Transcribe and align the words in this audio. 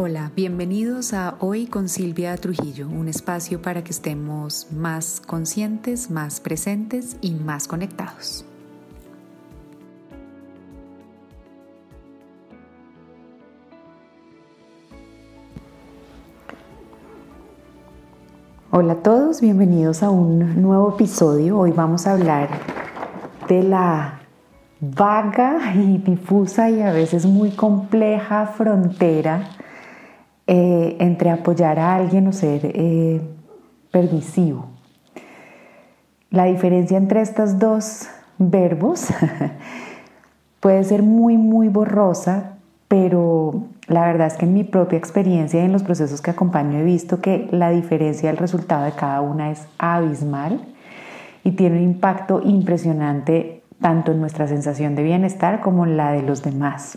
Hola, 0.00 0.30
bienvenidos 0.36 1.12
a 1.12 1.34
Hoy 1.40 1.66
con 1.66 1.88
Silvia 1.88 2.36
Trujillo, 2.36 2.86
un 2.86 3.08
espacio 3.08 3.60
para 3.60 3.82
que 3.82 3.90
estemos 3.90 4.68
más 4.70 5.20
conscientes, 5.26 6.08
más 6.08 6.38
presentes 6.38 7.16
y 7.20 7.32
más 7.32 7.66
conectados. 7.66 8.44
Hola 18.70 18.92
a 18.92 19.02
todos, 19.02 19.40
bienvenidos 19.40 20.04
a 20.04 20.10
un 20.10 20.62
nuevo 20.62 20.94
episodio. 20.94 21.58
Hoy 21.58 21.72
vamos 21.72 22.06
a 22.06 22.12
hablar 22.12 22.50
de 23.48 23.64
la 23.64 24.20
vaga 24.78 25.74
y 25.74 25.98
difusa 25.98 26.70
y 26.70 26.82
a 26.82 26.92
veces 26.92 27.26
muy 27.26 27.50
compleja 27.50 28.46
frontera 28.46 29.56
eh, 30.50 30.96
entre 30.98 31.28
apoyar 31.28 31.78
a 31.78 31.94
alguien 31.94 32.26
o 32.26 32.32
ser 32.32 32.62
eh, 32.64 33.20
permisivo. 33.90 34.64
La 36.30 36.44
diferencia 36.44 36.96
entre 36.96 37.20
estos 37.20 37.58
dos 37.58 38.08
verbos 38.38 39.08
puede 40.60 40.84
ser 40.84 41.02
muy, 41.02 41.36
muy 41.36 41.68
borrosa, 41.68 42.56
pero 42.88 43.64
la 43.88 44.06
verdad 44.06 44.28
es 44.28 44.38
que 44.38 44.46
en 44.46 44.54
mi 44.54 44.64
propia 44.64 44.98
experiencia 44.98 45.60
y 45.60 45.66
en 45.66 45.72
los 45.72 45.82
procesos 45.82 46.22
que 46.22 46.30
acompaño 46.30 46.78
he 46.78 46.82
visto 46.82 47.20
que 47.20 47.46
la 47.50 47.68
diferencia 47.68 48.30
del 48.30 48.38
resultado 48.38 48.86
de 48.86 48.92
cada 48.92 49.20
una 49.20 49.50
es 49.50 49.66
abismal 49.76 50.62
y 51.44 51.50
tiene 51.50 51.76
un 51.76 51.84
impacto 51.84 52.40
impresionante 52.42 53.62
tanto 53.82 54.12
en 54.12 54.20
nuestra 54.20 54.48
sensación 54.48 54.94
de 54.94 55.02
bienestar 55.02 55.60
como 55.60 55.84
en 55.84 55.98
la 55.98 56.12
de 56.12 56.22
los 56.22 56.42
demás. 56.42 56.96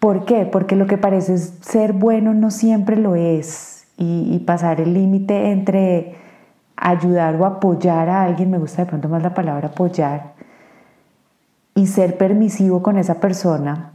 ¿Por 0.00 0.24
qué? 0.24 0.46
Porque 0.46 0.76
lo 0.76 0.86
que 0.86 0.96
parece 0.96 1.36
ser 1.36 1.92
bueno 1.92 2.32
no 2.32 2.50
siempre 2.50 2.96
lo 2.96 3.14
es 3.16 3.86
y, 3.98 4.38
pasar 4.46 4.80
el 4.80 4.94
límite 4.94 5.50
entre 5.50 6.16
ayudar 6.74 7.36
o 7.36 7.44
apoyar 7.44 8.08
a 8.08 8.22
alguien, 8.22 8.50
me 8.50 8.56
gusta 8.56 8.82
de 8.82 8.88
pronto 8.88 9.10
más 9.10 9.22
la 9.22 9.34
palabra 9.34 9.68
apoyar, 9.68 10.32
y 11.74 11.86
ser 11.86 12.16
permisivo 12.16 12.82
con 12.82 12.96
esa 12.96 13.20
persona, 13.20 13.92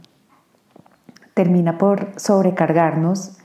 termina 1.34 1.76
por 1.76 2.12
sobrecargarnos 2.14 3.38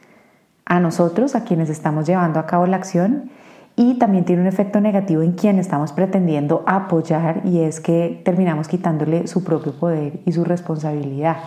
a 0.66 0.80
nosotros, 0.80 1.34
a 1.34 1.44
quienes 1.44 1.72
estamos 1.72 2.06
llevando 2.06 2.40
a 2.40 2.46
cabo 2.46 2.68
la 2.68 2.78
acción, 2.78 3.32
y 3.76 3.96
también 3.98 4.24
tiene 4.24 4.44
un 4.44 4.48
efecto 4.48 4.80
negativo 4.80 5.24
en 5.24 5.32
quien 5.32 5.58
estamos 5.58 5.94
pretendiendo 5.94 6.64
apoyar 6.68 7.42
y 7.44 7.62
es 7.62 7.80
que 7.80 8.22
terminamos 8.24 8.68
quitándole 8.68 9.26
su 9.26 9.44
propio 9.44 9.74
poder 9.74 10.20
y 10.26 10.32
su 10.34 10.44
responsabilidad. 10.44 11.38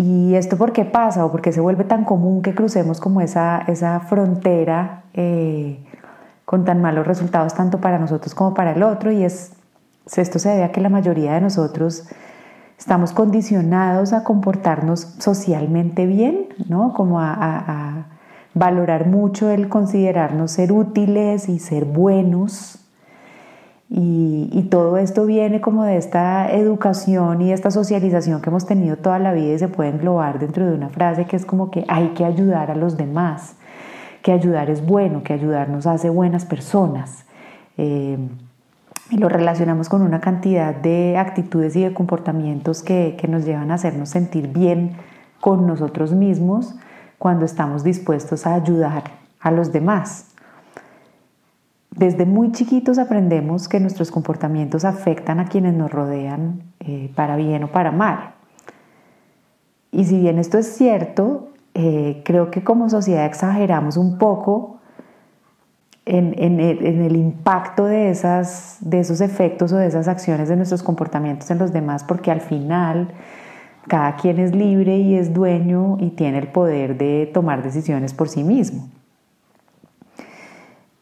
¿Y 0.00 0.34
esto 0.34 0.56
por 0.56 0.72
qué 0.72 0.86
pasa 0.86 1.26
o 1.26 1.30
por 1.30 1.42
qué 1.42 1.52
se 1.52 1.60
vuelve 1.60 1.84
tan 1.84 2.04
común 2.06 2.40
que 2.40 2.54
crucemos 2.54 3.00
como 3.00 3.20
esa, 3.20 3.58
esa 3.68 4.00
frontera 4.00 5.02
eh, 5.12 5.84
con 6.46 6.64
tan 6.64 6.80
malos 6.80 7.06
resultados 7.06 7.52
tanto 7.52 7.82
para 7.82 7.98
nosotros 7.98 8.34
como 8.34 8.54
para 8.54 8.72
el 8.72 8.82
otro? 8.82 9.12
Y 9.12 9.24
es, 9.24 9.52
esto 10.16 10.38
se 10.38 10.48
debe 10.48 10.64
a 10.64 10.72
que 10.72 10.80
la 10.80 10.88
mayoría 10.88 11.34
de 11.34 11.42
nosotros 11.42 12.08
estamos 12.78 13.12
condicionados 13.12 14.14
a 14.14 14.24
comportarnos 14.24 15.00
socialmente 15.18 16.06
bien, 16.06 16.48
¿no? 16.66 16.94
Como 16.94 17.20
a, 17.20 17.34
a 17.38 18.06
valorar 18.54 19.06
mucho 19.06 19.50
el 19.50 19.68
considerarnos 19.68 20.52
ser 20.52 20.72
útiles 20.72 21.46
y 21.50 21.58
ser 21.58 21.84
buenos 21.84 22.79
y, 23.92 24.68
todo 24.70 24.98
esto 24.98 25.26
viene 25.26 25.60
como 25.60 25.82
de 25.82 25.96
esta 25.96 26.52
educación 26.52 27.42
y 27.42 27.52
esta 27.52 27.72
socialización 27.72 28.40
que 28.40 28.48
hemos 28.48 28.64
tenido 28.64 28.96
toda 28.96 29.18
la 29.18 29.32
vida 29.32 29.54
y 29.54 29.58
se 29.58 29.66
puede 29.66 29.90
englobar 29.90 30.38
dentro 30.38 30.64
de 30.64 30.74
una 30.74 30.90
frase 30.90 31.24
que 31.24 31.34
es 31.34 31.44
como 31.44 31.72
que 31.72 31.84
hay 31.88 32.10
que 32.10 32.24
ayudar 32.24 32.70
a 32.70 32.76
los 32.76 32.96
demás, 32.96 33.56
que 34.22 34.30
ayudar 34.30 34.70
es 34.70 34.86
bueno, 34.86 35.24
que 35.24 35.32
ayudar 35.32 35.68
nos 35.68 35.88
hace 35.88 36.08
buenas 36.08 36.44
personas. 36.44 37.24
Eh, 37.78 38.16
y 39.10 39.16
lo 39.16 39.28
relacionamos 39.28 39.88
con 39.88 40.02
una 40.02 40.20
cantidad 40.20 40.72
de 40.72 41.16
actitudes 41.18 41.74
y 41.74 41.82
de 41.82 41.92
comportamientos 41.92 42.84
que, 42.84 43.16
que 43.18 43.26
nos 43.26 43.44
llevan 43.44 43.72
a 43.72 43.74
hacernos 43.74 44.10
sentir 44.10 44.46
bien 44.46 44.92
con 45.40 45.66
nosotros 45.66 46.12
mismos 46.12 46.76
cuando 47.18 47.44
estamos 47.44 47.82
dispuestos 47.82 48.46
a 48.46 48.54
ayudar 48.54 49.02
a 49.40 49.50
los 49.50 49.72
demás. 49.72 50.26
Desde 52.00 52.24
muy 52.24 52.50
chiquitos 52.50 52.96
aprendemos 52.96 53.68
que 53.68 53.78
nuestros 53.78 54.10
comportamientos 54.10 54.86
afectan 54.86 55.38
a 55.38 55.44
quienes 55.44 55.74
nos 55.74 55.90
rodean 55.90 56.62
eh, 56.80 57.12
para 57.14 57.36
bien 57.36 57.64
o 57.64 57.72
para 57.72 57.92
mal. 57.92 58.36
Y 59.92 60.06
si 60.06 60.18
bien 60.18 60.38
esto 60.38 60.56
es 60.56 60.66
cierto, 60.66 61.50
eh, 61.74 62.22
creo 62.24 62.50
que 62.50 62.64
como 62.64 62.88
sociedad 62.88 63.26
exageramos 63.26 63.98
un 63.98 64.16
poco 64.16 64.78
en, 66.06 66.32
el, 66.58 67.16
impacto 67.16 67.84
de, 67.84 68.08
esos 68.08 69.20
efectos 69.20 69.70
o 69.74 69.76
de 69.76 69.86
esas 69.86 70.08
acciones 70.08 70.48
de 70.48 70.56
nuestros 70.56 70.82
comportamientos 70.82 71.50
en 71.50 71.58
los 71.58 71.70
demás, 71.70 72.02
porque 72.02 72.30
al 72.30 72.40
final 72.40 73.12
cada 73.88 74.16
quien 74.16 74.38
es 74.38 74.54
libre 74.54 74.96
y 74.96 75.16
es 75.16 75.34
dueño 75.34 75.98
y 76.00 76.12
tiene 76.12 76.38
el 76.38 76.48
poder 76.48 76.96
de 76.96 77.30
tomar 77.34 77.62
decisiones 77.62 78.14
por 78.14 78.30
sí 78.30 78.42
mismo. 78.42 78.88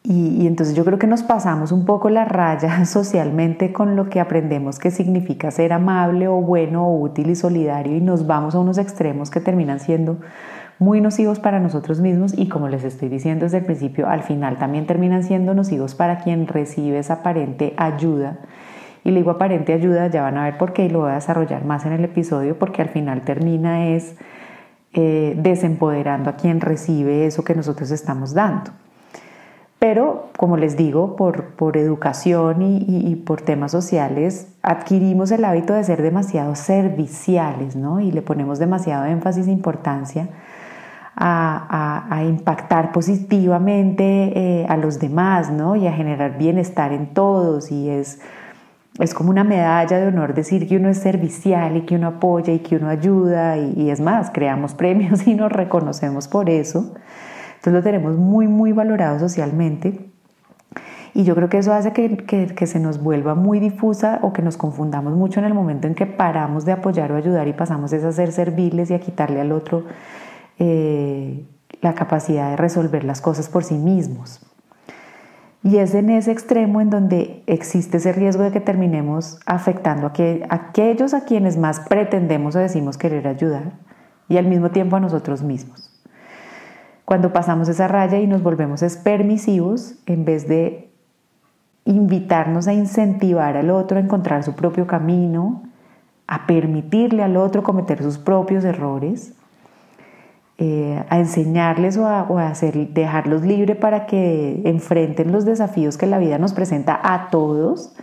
Y, 0.01 0.47
entonces 0.47 0.75
yo 0.75 0.85
creo 0.85 0.97
que 0.97 1.07
nos 1.07 1.23
pasamos 1.23 1.73
un 1.73 1.85
poco 1.85 2.09
la 2.09 2.23
raya 2.25 2.85
socialmente 2.87 3.73
con 3.73 3.95
lo 3.95 4.09
que 4.09 4.19
aprendemos 4.19 4.79
que 4.79 4.91
significa 4.91 5.51
ser 5.51 5.73
amable 5.73 6.27
o 6.27 6.35
bueno 6.35 6.87
o 6.87 6.99
útil 7.01 7.29
y 7.29 7.35
solidario 7.35 7.95
y 7.97 8.01
nos 8.01 8.25
vamos 8.25 8.55
a 8.55 8.59
unos 8.59 8.77
extremos 8.77 9.29
que 9.29 9.41
terminan 9.41 9.79
siendo 9.79 10.17
muy 10.79 11.01
nocivos 11.01 11.39
para 11.39 11.59
nosotros 11.59 11.99
mismos 11.99 12.33
y 12.37 12.47
como 12.47 12.69
les 12.69 12.85
estoy 12.85 13.09
diciendo 13.09 13.43
desde 13.43 13.57
el 13.57 13.65
principio, 13.65 14.07
al 14.07 14.23
final 14.23 14.57
también 14.57 14.85
terminan 14.85 15.23
siendo 15.23 15.53
nocivos 15.53 15.93
para 15.93 16.19
quien 16.19 16.47
recibe 16.47 16.99
esa 16.99 17.15
aparente 17.15 17.73
ayuda. 17.75 18.39
Y 19.03 19.11
le 19.11 19.17
digo 19.17 19.31
aparente 19.31 19.73
ayuda, 19.73 20.07
ya 20.07 20.21
van 20.21 20.37
a 20.37 20.45
ver 20.45 20.57
por 20.57 20.71
qué 20.71 20.85
y 20.85 20.89
lo 20.89 20.99
voy 21.01 21.11
a 21.11 21.15
desarrollar 21.15 21.65
más 21.65 21.85
en 21.85 21.91
el 21.91 22.05
episodio 22.05 22.57
porque 22.57 22.81
al 22.81 22.89
final 22.89 23.21
termina 23.23 23.87
es 23.89 24.15
eh, 24.93 25.35
desempoderando 25.37 26.29
a 26.29 26.35
quien 26.37 26.61
recibe 26.61 27.25
eso 27.25 27.43
que 27.43 27.55
nosotros 27.55 27.91
estamos 27.91 28.33
dando. 28.33 28.71
Pero, 29.79 30.27
como 30.35 30.57
les 30.57 30.75
digo, 30.75 31.15
por, 31.15 31.77
educación 31.77 32.61
y, 32.61 33.15
por 33.15 33.41
temas 33.41 33.71
sociales, 33.71 34.49
adquirimos 34.61 35.31
el 35.31 35.45
hábito 35.45 35.73
de 35.73 35.85
ser 35.85 36.01
demasiado 36.01 36.53
serviciales, 36.55 37.77
¿no? 37.77 38.01
Y 38.01 38.11
le 38.11 38.21
ponemos 38.21 38.59
demasiado 38.59 39.05
énfasis 39.05 39.47
e 39.47 39.51
importancia 39.51 40.27
a, 41.15 42.23
impactar 42.27 42.91
positivamente 42.91 44.03
eh, 44.03 44.65
a 44.67 44.75
los 44.75 44.99
demás, 44.99 45.49
¿no? 45.49 45.77
Y 45.77 45.87
a 45.87 45.93
generar 45.93 46.37
bienestar 46.37 46.91
en 46.91 47.13
todos. 47.13 47.71
Y 47.71 47.89
es, 47.89 48.19
es 48.99 49.13
como 49.13 49.29
una 49.29 49.45
medalla 49.45 49.97
de 49.97 50.07
honor 50.07 50.33
decir 50.33 50.67
que 50.67 50.75
uno 50.75 50.89
es 50.89 50.97
servicial 50.97 51.77
y 51.77 51.81
que 51.83 51.95
uno 51.95 52.07
apoya 52.07 52.51
y 52.51 52.59
que 52.59 52.75
uno 52.75 52.89
ayuda. 52.89 53.55
Y, 53.55 53.75
y 53.77 53.89
es 53.91 54.01
más, 54.01 54.29
creamos 54.29 54.73
premios 54.75 55.25
y 55.25 55.35
nos 55.35 55.53
reconocemos 55.53 56.27
por 56.27 56.49
eso. 56.49 56.93
Entonces 57.59 57.73
lo 57.73 57.83
tenemos 57.83 58.15
muy, 58.15 58.47
muy 58.47 58.71
valorado 58.71 59.19
socialmente. 59.19 60.09
Y 61.13 61.25
yo 61.25 61.35
creo 61.35 61.49
que 61.49 61.57
eso 61.57 61.73
hace 61.73 61.91
que, 61.91 62.67
se 62.67 62.79
nos 62.79 63.03
vuelva 63.03 63.35
muy 63.35 63.59
difusa 63.59 64.19
o 64.21 64.31
que 64.31 64.41
nos 64.41 64.55
confundamos 64.55 65.13
mucho 65.15 65.41
en 65.41 65.45
el 65.45 65.53
momento 65.53 65.87
en 65.87 65.93
que 65.93 66.05
paramos 66.05 66.63
de 66.63 66.71
apoyar 66.71 67.11
o 67.11 67.17
ayudar 67.17 67.49
y 67.49 67.53
pasamos 67.53 67.91
a 67.91 68.11
ser 68.13 68.31
serviles 68.31 68.89
y 68.91 68.93
a 68.93 68.99
quitarle 68.99 69.41
al 69.41 69.51
otro 69.51 69.83
eh, 70.57 71.45
la 71.81 71.95
capacidad 71.95 72.51
de 72.51 72.55
resolver 72.55 73.03
las 73.03 73.19
cosas 73.19 73.49
por 73.49 73.65
sí 73.65 73.75
mismos. 73.75 74.39
Y 75.61 75.77
es 75.77 75.93
en 75.95 76.11
ese 76.11 76.31
extremo 76.31 76.79
en 76.79 76.89
donde 76.89 77.43
existe 77.45 77.97
ese 77.97 78.13
riesgo 78.13 78.43
de 78.43 78.51
que 78.51 78.61
terminemos 78.61 79.39
afectando 79.45 80.07
a, 80.07 80.13
que, 80.13 80.45
a 80.49 80.55
aquellos 80.55 81.13
a 81.13 81.25
quienes 81.25 81.57
más 81.57 81.81
pretendemos 81.81 82.55
o 82.55 82.59
decimos 82.59 82.97
querer 82.97 83.27
ayudar 83.27 83.73
y 84.29 84.37
al 84.37 84.47
mismo 84.47 84.69
tiempo 84.69 84.95
a 84.95 85.01
nosotros 85.01 85.43
mismos. 85.43 85.88
Cuando 87.09 87.33
pasamos 87.33 87.67
esa 87.69 87.87
raya 87.87 88.19
y 88.19 88.27
nos 88.27 88.43
volvemos 88.43 88.83
permisivos, 88.97 89.95
en 90.05 90.25
vez 90.25 90.47
de 90.47 90.91
invitarnos 91.83 92.67
a 92.67 92.73
incentivar 92.73 93.57
al 93.57 93.71
otro 93.71 93.97
a 93.97 93.99
encontrar 93.99 94.43
su 94.43 94.53
propio 94.53 94.85
camino, 94.85 95.63
a 96.27 96.45
permitirle 96.45 97.23
al 97.23 97.35
otro 97.35 97.63
cometer 97.63 98.03
sus 98.03 98.19
propios 98.19 98.63
errores, 98.63 99.33
eh, 100.59 101.03
a 101.09 101.17
enseñarles 101.17 101.97
o 101.97 102.05
a, 102.05 102.53
dejarlos 102.93 103.41
libres 103.41 103.77
para 103.77 104.05
que 104.05 104.61
enfrenten 104.65 105.31
los 105.31 105.45
desafíos 105.45 105.97
que 105.97 106.05
la 106.05 106.19
vida 106.19 106.37
nos 106.37 106.53
presenta 106.53 106.99
a 107.01 107.29
todos, 107.31 107.95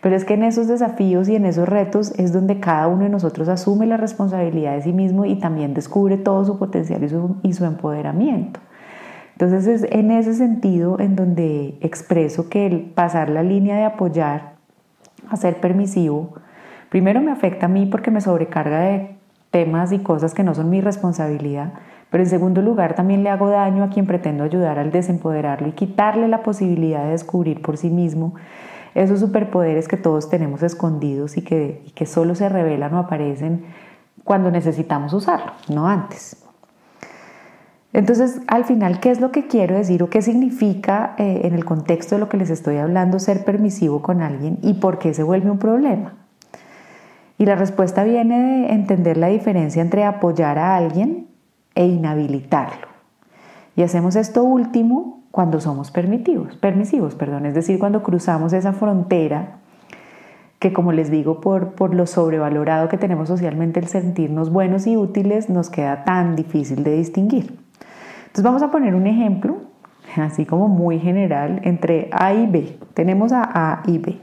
pero 0.00 0.16
es 0.16 0.24
que 0.24 0.34
en 0.34 0.42
esos 0.42 0.66
desafíos 0.66 1.28
y 1.28 1.36
en 1.36 1.44
esos 1.44 1.68
retos 1.68 2.12
es 2.18 2.32
donde 2.32 2.58
cada 2.58 2.88
uno 2.88 3.04
de 3.04 3.10
nosotros 3.10 3.48
asume 3.48 3.86
la 3.86 3.98
responsabilidad 3.98 4.74
de 4.74 4.82
sí 4.82 4.92
mismo 4.92 5.26
y 5.26 5.36
también 5.36 5.74
descubre 5.74 6.16
todo 6.16 6.44
su 6.44 6.58
potencial 6.58 7.04
y 7.42 7.52
su, 7.52 7.64
empoderamiento. 7.64 8.60
Entonces 9.32 9.66
es 9.66 9.92
en 9.92 10.10
ese 10.10 10.34
sentido 10.34 10.98
en 11.00 11.16
donde 11.16 11.78
expreso 11.80 12.48
que 12.48 12.66
el 12.66 12.80
pasar 12.80 13.28
la 13.30 13.42
línea 13.42 13.76
de 13.76 13.84
apoyar 13.84 14.54
a 15.28 15.36
ser 15.36 15.60
permisivo, 15.60 16.34
primero 16.88 17.20
me 17.20 17.30
afecta 17.30 17.66
a 17.66 17.68
mí 17.68 17.86
porque 17.86 18.10
me 18.10 18.20
sobrecarga 18.20 18.80
de 18.80 19.16
temas 19.50 19.92
y 19.92 19.98
cosas 19.98 20.34
que 20.34 20.42
no 20.42 20.54
son 20.54 20.70
mi 20.70 20.80
responsabilidad, 20.80 21.74
pero 22.10 22.22
en 22.22 22.28
segundo 22.28 22.62
lugar 22.62 22.94
también 22.94 23.22
le 23.22 23.30
hago 23.30 23.48
daño 23.48 23.84
a 23.84 23.90
quien 23.90 24.06
pretendo 24.06 24.44
ayudar 24.44 24.78
al 24.78 24.92
desempoderarlo 24.92 25.68
y 25.68 25.72
quitarle 25.72 26.28
la 26.28 26.42
posibilidad 26.42 27.04
de 27.04 27.10
descubrir 27.10 27.60
por 27.62 27.76
sí 27.76 27.90
mismo 27.90 28.34
esos 28.94 29.20
superpoderes 29.20 29.88
que 29.88 29.96
todos 29.96 30.28
tenemos 30.28 30.62
escondidos 30.62 31.36
y 31.36 31.42
que, 31.42 31.84
que 31.94 32.06
solo 32.06 32.34
se 32.34 32.48
revelan 32.48 32.94
o 32.94 32.98
aparecen 32.98 33.64
cuando 34.24 34.50
necesitamos 34.50 35.12
usarlo, 35.12 35.52
no 35.68 35.88
antes. 35.88 36.36
Entonces, 37.92 38.40
al 38.46 38.64
final, 38.64 39.00
¿qué 39.00 39.10
es 39.10 39.20
lo 39.20 39.32
que 39.32 39.48
quiero 39.48 39.76
decir 39.76 40.02
o 40.02 40.10
qué 40.10 40.22
significa 40.22 41.14
eh, 41.18 41.40
en 41.44 41.54
el 41.54 41.64
contexto 41.64 42.14
de 42.14 42.20
lo 42.20 42.28
que 42.28 42.36
les 42.36 42.50
estoy 42.50 42.76
hablando 42.76 43.18
ser 43.18 43.44
permisivo 43.44 44.00
con 44.00 44.22
alguien 44.22 44.58
y 44.62 44.74
por 44.74 44.98
qué 44.98 45.12
se 45.12 45.24
vuelve 45.24 45.50
un 45.50 45.58
problema? 45.58 46.14
Y 47.36 47.46
la 47.46 47.56
respuesta 47.56 48.04
viene 48.04 48.38
de 48.38 48.72
entender 48.74 49.16
la 49.16 49.28
diferencia 49.28 49.82
entre 49.82 50.04
apoyar 50.04 50.58
a 50.58 50.76
alguien 50.76 51.26
e 51.74 51.86
inhabilitarlo. 51.86 52.86
Y 53.74 53.82
hacemos 53.82 54.14
esto 54.14 54.44
último 54.44 55.19
cuando 55.30 55.60
somos 55.60 55.90
permisivos, 55.90 56.56
permisivos, 56.56 57.14
perdón, 57.14 57.46
es 57.46 57.54
decir, 57.54 57.78
cuando 57.78 58.02
cruzamos 58.02 58.52
esa 58.52 58.72
frontera 58.72 59.60
que 60.60 60.74
como 60.74 60.92
les 60.92 61.10
digo, 61.10 61.40
por, 61.40 61.72
por 61.72 61.94
lo 61.94 62.06
sobrevalorado 62.06 62.88
que 62.88 62.98
tenemos 62.98 63.28
socialmente 63.28 63.80
el 63.80 63.88
sentirnos 63.88 64.52
buenos 64.52 64.86
y 64.86 64.96
útiles, 64.96 65.48
nos 65.48 65.70
queda 65.70 66.04
tan 66.04 66.36
difícil 66.36 66.84
de 66.84 66.92
distinguir. 66.92 67.58
Entonces 68.20 68.44
vamos 68.44 68.62
a 68.62 68.70
poner 68.70 68.94
un 68.94 69.06
ejemplo, 69.06 69.56
así 70.16 70.44
como 70.44 70.68
muy 70.68 70.98
general, 70.98 71.60
entre 71.64 72.10
A 72.12 72.34
y 72.34 72.46
B. 72.46 72.78
Tenemos 72.92 73.32
a 73.32 73.42
A 73.54 73.82
y 73.86 73.98
B. 73.98 74.20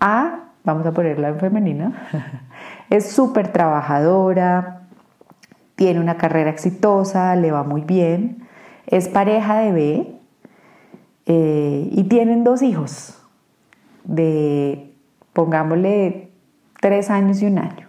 A, 0.00 0.48
vamos 0.64 0.84
a 0.84 0.92
ponerla 0.92 1.28
en 1.28 1.38
femenina, 1.38 1.92
es 2.90 3.12
súper 3.12 3.52
trabajadora, 3.52 4.80
tiene 5.76 6.00
una 6.00 6.16
carrera 6.16 6.50
exitosa, 6.50 7.36
le 7.36 7.52
va 7.52 7.62
muy 7.62 7.82
bien, 7.82 8.48
es 8.86 9.08
pareja 9.08 9.58
de 9.60 9.72
B 9.72 10.20
eh, 11.26 11.88
y 11.92 12.04
tienen 12.04 12.44
dos 12.44 12.62
hijos 12.62 13.16
de, 14.04 14.94
pongámosle, 15.32 16.30
tres 16.80 17.10
años 17.10 17.40
y 17.42 17.46
un 17.46 17.58
año. 17.58 17.88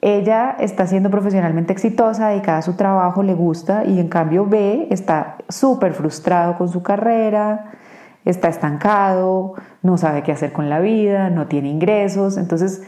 Ella 0.00 0.56
está 0.60 0.86
siendo 0.86 1.10
profesionalmente 1.10 1.72
exitosa, 1.72 2.28
dedicada 2.28 2.58
a 2.58 2.62
su 2.62 2.74
trabajo, 2.74 3.22
le 3.24 3.34
gusta 3.34 3.84
y 3.84 3.98
en 3.98 4.08
cambio 4.08 4.46
B 4.46 4.86
está 4.90 5.36
súper 5.48 5.92
frustrado 5.92 6.56
con 6.56 6.68
su 6.68 6.84
carrera, 6.84 7.72
está 8.24 8.48
estancado, 8.48 9.54
no 9.82 9.98
sabe 9.98 10.22
qué 10.22 10.30
hacer 10.30 10.52
con 10.52 10.70
la 10.70 10.78
vida, 10.78 11.30
no 11.30 11.48
tiene 11.48 11.68
ingresos. 11.68 12.36
Entonces, 12.36 12.82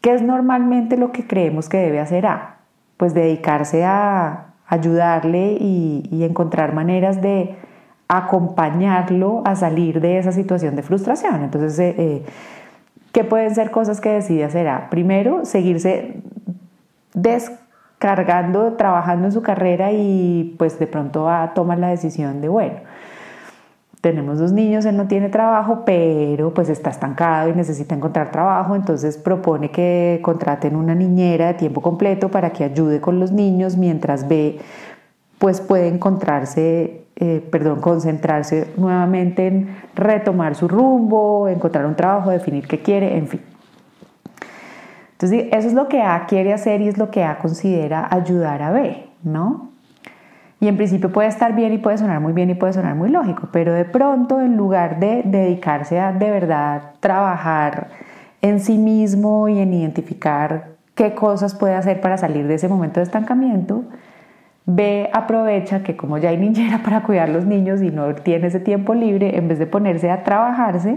¿qué 0.00 0.14
es 0.14 0.22
normalmente 0.22 0.96
lo 0.96 1.10
que 1.10 1.26
creemos 1.26 1.68
que 1.68 1.78
debe 1.78 1.98
hacer 1.98 2.26
A? 2.26 2.58
Pues 2.96 3.14
dedicarse 3.14 3.84
a 3.84 4.53
ayudarle 4.66 5.56
y, 5.60 6.24
encontrar 6.24 6.74
maneras 6.74 7.20
de 7.20 7.56
acompañarlo 8.08 9.42
a 9.44 9.56
salir 9.56 10.00
de 10.00 10.18
esa 10.18 10.32
situación 10.32 10.76
de 10.76 10.82
frustración. 10.82 11.42
Entonces, 11.42 11.78
eh, 11.78 11.94
eh, 11.98 12.22
¿qué 13.12 13.24
pueden 13.24 13.54
ser 13.54 13.70
cosas 13.70 14.00
que 14.00 14.10
decide 14.10 14.44
hacer 14.44 14.68
A? 14.68 14.88
Primero, 14.90 15.44
seguirse 15.44 16.22
descargando, 17.12 18.74
trabajando 18.74 19.26
en 19.26 19.32
su 19.32 19.42
carrera 19.42 19.92
y 19.92 20.54
pues 20.58 20.78
de 20.78 20.86
pronto 20.86 21.28
A 21.28 21.52
toma 21.54 21.76
la 21.76 21.88
decisión 21.88 22.40
de, 22.40 22.48
bueno, 22.48 22.76
tenemos 24.04 24.38
dos 24.38 24.52
niños, 24.52 24.84
él 24.84 24.98
no 24.98 25.08
tiene 25.08 25.30
trabajo, 25.30 25.82
pero 25.86 26.52
pues 26.52 26.68
está 26.68 26.90
estancado 26.90 27.48
y 27.48 27.54
necesita 27.54 27.94
encontrar 27.94 28.30
trabajo, 28.30 28.76
entonces 28.76 29.16
propone 29.16 29.70
que 29.70 30.20
contraten 30.20 30.76
una 30.76 30.94
niñera 30.94 31.46
de 31.46 31.54
tiempo 31.54 31.80
completo 31.80 32.28
para 32.28 32.50
que 32.50 32.64
ayude 32.64 33.00
con 33.00 33.18
los 33.18 33.32
niños 33.32 33.78
mientras 33.78 34.28
ve 34.28 34.58
pues 35.38 35.62
puede 35.62 35.88
encontrarse, 35.88 37.06
eh, 37.16 37.48
perdón, 37.50 37.80
concentrarse 37.80 38.74
nuevamente 38.76 39.46
en 39.46 39.74
retomar 39.94 40.54
su 40.54 40.68
rumbo, 40.68 41.48
encontrar 41.48 41.86
un 41.86 41.96
trabajo, 41.96 42.28
definir 42.28 42.68
qué 42.68 42.82
quiere, 42.82 43.16
en 43.16 43.26
fin. 43.26 43.40
Entonces, 45.12 45.46
eso 45.50 45.68
es 45.68 45.72
lo 45.72 45.88
que 45.88 46.02
A 46.02 46.26
quiere 46.26 46.52
hacer 46.52 46.82
y 46.82 46.88
es 46.88 46.98
lo 46.98 47.10
que 47.10 47.24
A 47.24 47.38
considera 47.38 48.06
ayudar 48.10 48.60
a 48.60 48.70
B, 48.70 49.06
¿no? 49.22 49.73
Y 50.64 50.68
en 50.68 50.78
principio 50.78 51.12
puede 51.12 51.28
estar 51.28 51.54
bien 51.54 51.74
y 51.74 51.78
puede 51.78 51.98
sonar 51.98 52.20
muy 52.20 52.32
bien 52.32 52.48
y 52.48 52.54
puede 52.54 52.72
sonar 52.72 52.94
muy 52.94 53.10
lógico, 53.10 53.50
pero 53.52 53.74
de 53.74 53.84
pronto 53.84 54.40
en 54.40 54.56
lugar 54.56 54.98
de 54.98 55.20
dedicarse 55.22 56.00
a 56.00 56.10
de 56.12 56.30
verdad 56.30 56.92
trabajar 57.00 57.88
en 58.40 58.60
sí 58.60 58.78
mismo 58.78 59.46
y 59.50 59.58
en 59.58 59.74
identificar 59.74 60.68
qué 60.94 61.14
cosas 61.14 61.54
puede 61.54 61.74
hacer 61.74 62.00
para 62.00 62.16
salir 62.16 62.46
de 62.46 62.54
ese 62.54 62.68
momento 62.68 62.98
de 62.98 63.04
estancamiento, 63.04 63.84
B 64.64 65.10
aprovecha 65.12 65.82
que 65.82 65.98
como 65.98 66.16
ya 66.16 66.30
hay 66.30 66.38
niñera 66.38 66.78
para 66.82 67.02
cuidar 67.02 67.28
a 67.28 67.32
los 67.34 67.44
niños 67.44 67.82
y 67.82 67.90
no 67.90 68.14
tiene 68.14 68.46
ese 68.46 68.58
tiempo 68.58 68.94
libre, 68.94 69.36
en 69.36 69.48
vez 69.48 69.58
de 69.58 69.66
ponerse 69.66 70.10
a 70.10 70.24
trabajarse, 70.24 70.96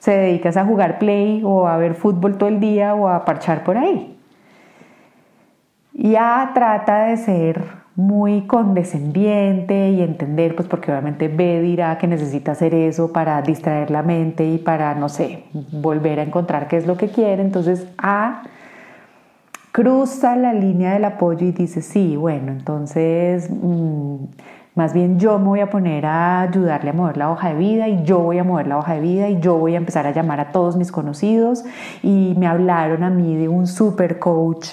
se 0.00 0.10
dedica 0.10 0.50
a 0.50 0.66
jugar 0.66 0.98
play 0.98 1.40
o 1.42 1.66
a 1.66 1.78
ver 1.78 1.94
fútbol 1.94 2.36
todo 2.36 2.50
el 2.50 2.60
día 2.60 2.94
o 2.94 3.08
a 3.08 3.24
parchar 3.24 3.64
por 3.64 3.78
ahí. 3.78 4.18
Y 5.94 6.14
A 6.16 6.50
trata 6.52 7.04
de 7.04 7.16
ser 7.16 7.81
muy 7.94 8.46
condescendiente 8.46 9.90
y 9.90 10.02
entender, 10.02 10.56
pues 10.56 10.66
porque 10.66 10.90
obviamente 10.90 11.28
B 11.28 11.60
dirá 11.60 11.98
que 11.98 12.06
necesita 12.06 12.52
hacer 12.52 12.74
eso 12.74 13.12
para 13.12 13.40
distraer 13.42 13.90
la 13.90 14.02
mente 14.02 14.46
y 14.46 14.58
para, 14.58 14.94
no 14.94 15.08
sé, 15.08 15.44
volver 15.72 16.20
a 16.20 16.22
encontrar 16.22 16.68
qué 16.68 16.78
es 16.78 16.86
lo 16.86 16.96
que 16.96 17.08
quiere. 17.08 17.42
Entonces 17.42 17.86
A 17.98 18.42
cruza 19.72 20.36
la 20.36 20.52
línea 20.52 20.92
del 20.92 21.04
apoyo 21.06 21.46
y 21.46 21.52
dice, 21.52 21.80
sí, 21.80 22.14
bueno, 22.14 22.52
entonces 22.52 23.50
mm, 23.50 24.16
más 24.74 24.92
bien 24.92 25.18
yo 25.18 25.38
me 25.38 25.46
voy 25.46 25.60
a 25.60 25.70
poner 25.70 26.04
a 26.04 26.42
ayudarle 26.42 26.90
a 26.90 26.92
mover 26.92 27.16
la 27.16 27.30
hoja 27.30 27.48
de 27.48 27.54
vida 27.54 27.88
y 27.88 28.04
yo 28.04 28.18
voy 28.18 28.38
a 28.38 28.44
mover 28.44 28.66
la 28.66 28.78
hoja 28.78 28.94
de 28.94 29.00
vida 29.00 29.28
y 29.30 29.40
yo 29.40 29.56
voy 29.56 29.74
a 29.74 29.78
empezar 29.78 30.06
a 30.06 30.12
llamar 30.12 30.40
a 30.40 30.52
todos 30.52 30.76
mis 30.76 30.92
conocidos 30.92 31.64
y 32.02 32.34
me 32.38 32.46
hablaron 32.46 33.02
a 33.02 33.10
mí 33.10 33.34
de 33.36 33.48
un 33.48 33.66
super 33.66 34.18
coach 34.18 34.68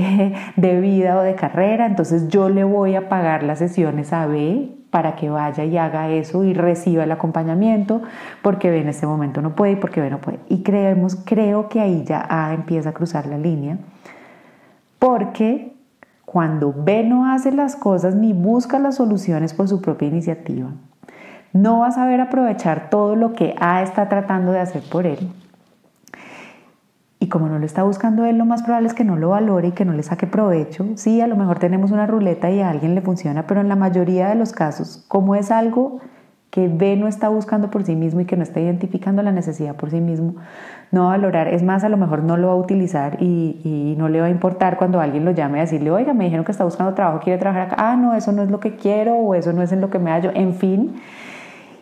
de 0.56 0.80
vida 0.80 1.16
o 1.18 1.22
de 1.22 1.34
carrera, 1.34 1.86
entonces 1.86 2.28
yo 2.28 2.48
le 2.48 2.64
voy 2.64 2.94
a 2.96 3.08
pagar 3.08 3.42
las 3.42 3.58
sesiones 3.58 4.12
a 4.12 4.26
B 4.26 4.70
para 4.90 5.14
que 5.14 5.30
vaya 5.30 5.64
y 5.64 5.78
haga 5.78 6.08
eso 6.08 6.44
y 6.44 6.52
reciba 6.52 7.04
el 7.04 7.12
acompañamiento 7.12 8.02
porque 8.42 8.70
B 8.70 8.80
en 8.80 8.88
este 8.88 9.06
momento 9.06 9.40
no 9.40 9.54
puede 9.54 9.72
y 9.72 9.76
porque 9.76 10.00
B 10.00 10.10
no 10.10 10.20
puede. 10.20 10.40
Y 10.48 10.62
creemos, 10.62 11.16
creo 11.24 11.68
que 11.68 11.80
ahí 11.80 12.04
ya 12.04 12.26
A 12.28 12.52
empieza 12.54 12.90
a 12.90 12.92
cruzar 12.92 13.26
la 13.26 13.38
línea 13.38 13.78
porque 14.98 15.74
cuando 16.24 16.72
B 16.76 17.04
no 17.04 17.32
hace 17.32 17.52
las 17.52 17.76
cosas 17.76 18.14
ni 18.14 18.32
busca 18.32 18.78
las 18.78 18.96
soluciones 18.96 19.54
por 19.54 19.68
su 19.68 19.80
propia 19.80 20.08
iniciativa, 20.08 20.70
no 21.52 21.80
va 21.80 21.88
a 21.88 21.92
saber 21.92 22.20
aprovechar 22.20 22.90
todo 22.90 23.16
lo 23.16 23.32
que 23.32 23.54
A 23.60 23.82
está 23.82 24.08
tratando 24.08 24.52
de 24.52 24.60
hacer 24.60 24.82
por 24.82 25.06
él. 25.06 25.18
Y 27.22 27.28
como 27.28 27.48
no 27.48 27.58
lo 27.58 27.66
está 27.66 27.82
buscando 27.82 28.24
él, 28.24 28.38
lo 28.38 28.46
más 28.46 28.62
probable 28.62 28.88
es 28.88 28.94
que 28.94 29.04
no 29.04 29.14
lo 29.14 29.28
valore 29.28 29.68
y 29.68 29.72
que 29.72 29.84
no 29.84 29.92
le 29.92 30.02
saque 30.02 30.26
provecho. 30.26 30.86
Sí, 30.96 31.20
a 31.20 31.26
lo 31.26 31.36
mejor 31.36 31.58
tenemos 31.58 31.90
una 31.90 32.06
ruleta 32.06 32.50
y 32.50 32.60
a 32.60 32.70
alguien 32.70 32.94
le 32.94 33.02
funciona, 33.02 33.46
pero 33.46 33.60
en 33.60 33.68
la 33.68 33.76
mayoría 33.76 34.30
de 34.30 34.36
los 34.36 34.52
casos, 34.52 35.04
como 35.06 35.34
es 35.34 35.50
algo 35.50 36.00
que 36.50 36.68
B 36.68 36.96
no 36.96 37.06
está 37.06 37.28
buscando 37.28 37.70
por 37.70 37.84
sí 37.84 37.94
mismo 37.94 38.20
y 38.20 38.24
que 38.24 38.36
no 38.36 38.42
está 38.42 38.58
identificando 38.58 39.22
la 39.22 39.32
necesidad 39.32 39.76
por 39.76 39.90
sí 39.90 40.00
mismo, 40.00 40.36
no 40.90 41.04
va 41.04 41.14
a 41.14 41.16
valorar, 41.18 41.48
es 41.48 41.62
más, 41.62 41.84
a 41.84 41.88
lo 41.88 41.96
mejor 41.96 42.24
no 42.24 42.36
lo 42.36 42.48
va 42.48 42.54
a 42.54 42.56
utilizar 42.56 43.22
y, 43.22 43.94
no 43.98 44.08
le 44.08 44.20
va 44.20 44.26
a 44.26 44.30
importar 44.30 44.78
cuando 44.78 45.00
alguien 45.00 45.24
lo 45.24 45.30
llame 45.32 45.58
a 45.58 45.62
decirle, 45.62 45.90
oiga, 45.90 46.14
me 46.14 46.24
dijeron 46.24 46.44
que 46.44 46.52
está 46.52 46.64
buscando 46.64 46.94
trabajo, 46.94 47.20
quiere 47.20 47.38
trabajar 47.38 47.66
acá, 47.66 47.76
ah, 47.78 47.96
no, 47.96 48.14
eso 48.14 48.32
no 48.32 48.42
es 48.42 48.50
lo 48.50 48.60
que 48.60 48.76
quiero 48.76 49.14
o 49.14 49.34
eso 49.34 49.52
no 49.52 49.62
es 49.62 49.72
en 49.72 49.80
lo 49.80 49.90
que 49.90 49.98
me 49.98 50.10
hallo, 50.10 50.30
en 50.34 50.54
fin. 50.54 50.96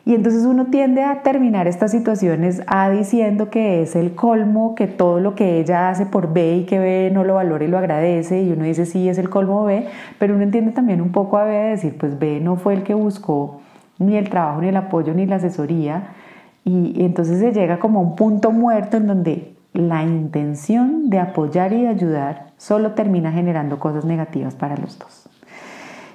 Y 0.08 0.14
entonces 0.14 0.46
uno 0.46 0.68
tiende 0.68 1.04
a 1.04 1.20
terminar 1.20 1.68
estas 1.68 1.90
situaciones 1.90 2.62
A 2.66 2.88
diciendo 2.88 3.50
que 3.50 3.82
es 3.82 3.94
el 3.94 4.14
colmo, 4.14 4.74
que 4.74 4.86
todo 4.86 5.20
lo 5.20 5.34
que 5.34 5.60
ella 5.60 5.90
hace 5.90 6.06
por 6.06 6.32
B 6.32 6.56
y 6.56 6.64
que 6.64 6.78
B 6.78 7.10
no 7.12 7.24
lo 7.24 7.34
valora 7.34 7.62
y 7.62 7.68
lo 7.68 7.76
agradece, 7.76 8.42
y 8.42 8.50
uno 8.52 8.64
dice 8.64 8.86
sí, 8.86 9.06
es 9.10 9.18
el 9.18 9.28
colmo 9.28 9.64
B, 9.64 9.86
pero 10.18 10.34
uno 10.34 10.44
entiende 10.44 10.72
también 10.72 11.02
un 11.02 11.12
poco 11.12 11.36
a 11.36 11.44
B 11.44 11.52
de 11.52 11.68
decir, 11.72 11.98
pues 11.98 12.18
B 12.18 12.40
no 12.40 12.56
fue 12.56 12.72
el 12.72 12.84
que 12.84 12.94
buscó 12.94 13.60
ni 13.98 14.16
el 14.16 14.30
trabajo, 14.30 14.62
ni 14.62 14.68
el 14.68 14.78
apoyo, 14.78 15.12
ni 15.12 15.26
la 15.26 15.36
asesoría. 15.36 16.14
Y, 16.64 17.04
entonces 17.04 17.38
se 17.38 17.52
llega 17.52 17.78
como 17.78 17.98
a 17.98 18.02
un 18.02 18.16
punto 18.16 18.50
muerto 18.50 18.96
en 18.96 19.08
donde 19.08 19.56
la 19.74 20.04
intención 20.04 21.10
de 21.10 21.18
apoyar 21.18 21.74
y 21.74 21.82
de 21.82 21.88
ayudar 21.88 22.46
solo 22.56 22.92
termina 22.92 23.30
generando 23.30 23.78
cosas 23.78 24.06
negativas 24.06 24.54
para 24.54 24.78
los 24.78 24.98
dos. 24.98 25.28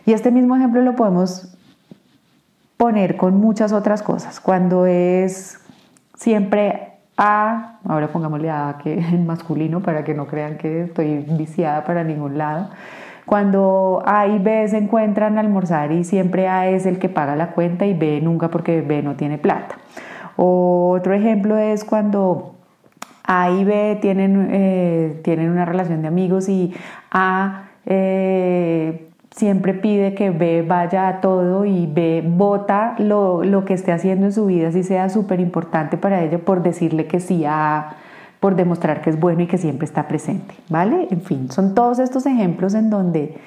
Y 0.08 0.14
este 0.14 0.32
mismo 0.32 0.56
ejemplo 0.56 0.82
lo 0.82 0.96
podemos 0.96 1.56
con 3.18 3.40
muchas 3.40 3.72
otras 3.72 4.04
cosas. 4.04 4.42
Cuando 4.42 4.86
es 4.86 5.58
siempre 6.16 7.00
A, 7.16 7.80
ahora 7.88 8.10
pongámosle 8.10 8.50
A 8.50 8.78
que 8.84 8.94
en 9.14 9.26
masculino 9.26 9.82
para 9.82 10.04
que 10.04 10.14
no 10.14 10.28
crean 10.28 10.58
que 10.58 10.84
estoy 10.84 11.20
viciada 11.20 11.86
para 11.86 12.04
ningún 12.04 12.38
lado. 12.38 12.70
Cuando 13.26 14.04
A 14.06 14.28
y 14.28 14.38
B 14.40 14.68
se 14.68 14.78
encuentran 14.78 15.38
a 15.38 15.40
almorzar 15.40 15.94
y 15.94 16.04
siempre 16.04 16.50
A 16.50 16.68
es 16.68 16.86
el 16.86 17.00
que 17.00 17.08
paga 17.08 17.38
la 17.38 17.52
cuenta 17.52 17.86
y 17.86 17.94
B 17.94 18.20
nunca 18.22 18.50
porque 18.50 18.82
B 18.82 19.02
no 19.02 19.16
tiene 19.16 19.38
plata. 19.38 19.78
Otro 20.36 21.14
ejemplo 21.14 21.58
es 21.58 21.86
cuando 21.86 22.56
A 23.24 23.50
y 23.50 23.64
B 23.64 23.98
tienen, 24.02 24.50
eh, 24.52 25.22
tienen 25.24 25.52
una 25.52 25.64
relación 25.64 26.02
de 26.02 26.10
amigos 26.10 26.50
y 26.50 26.74
A 27.12 27.70
eh, 27.86 29.13
siempre 29.36 29.74
pide 29.74 30.14
que 30.14 30.30
B 30.30 30.64
vaya 30.68 31.08
a 31.08 31.22
todo 31.22 31.66
y 31.66 31.88
B 31.88 32.24
vota 32.26 32.96
lo, 33.00 33.44
lo 33.44 33.66
que 33.66 33.74
esté 33.74 33.92
haciendo 33.92 34.28
en 34.28 34.32
su 34.34 34.46
vida, 34.46 34.72
si 34.72 34.84
sea 34.84 35.10
súper 35.10 35.40
importante 35.40 35.98
para 35.98 36.24
ella, 36.24 36.40
por 36.40 36.64
decirle 36.64 37.08
que 37.08 37.20
sí 37.20 37.44
a 37.46 37.98
por 38.40 38.56
demostrar 38.58 39.02
que 39.02 39.10
es 39.10 39.18
bueno 39.18 39.44
y 39.44 39.48
que 39.48 39.58
siempre 39.58 39.86
está 39.86 40.10
presente, 40.10 40.54
¿vale? 40.68 41.08
En 41.12 41.22
fin, 41.22 41.50
son 41.50 41.74
todos 41.74 42.00
estos 42.00 42.26
ejemplos 42.26 42.74
en 42.74 42.90
donde 42.90 43.38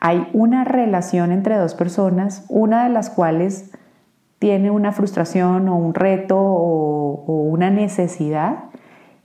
hay 0.00 0.26
una 0.32 0.64
relación 0.64 1.30
entre 1.30 1.56
dos 1.56 1.74
personas, 1.74 2.46
una 2.48 2.84
de 2.84 2.88
las 2.88 3.10
cuales 3.10 3.70
tiene 4.38 4.70
una 4.70 4.92
frustración 4.92 5.68
o 5.68 5.76
un 5.76 5.92
reto 5.92 6.38
o 6.38 7.42
una 7.42 7.68
necesidad 7.68 8.64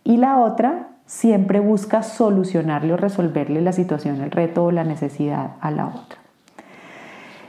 y 0.03 0.17
la 0.17 0.39
otra 0.39 0.90
siempre 1.11 1.59
busca 1.59 2.03
solucionarle 2.03 2.93
o 2.93 2.97
resolverle 2.97 3.61
la 3.61 3.73
situación, 3.73 4.21
el 4.21 4.31
reto 4.31 4.63
o 4.63 4.71
la 4.71 4.85
necesidad 4.85 5.55
a 5.59 5.69
la 5.69 5.87
otra. 5.87 6.19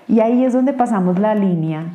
Y 0.08 0.18
ahí 0.18 0.44
es 0.44 0.52
donde 0.52 0.72
pasamos 0.72 1.20
la 1.20 1.36
línea 1.36 1.94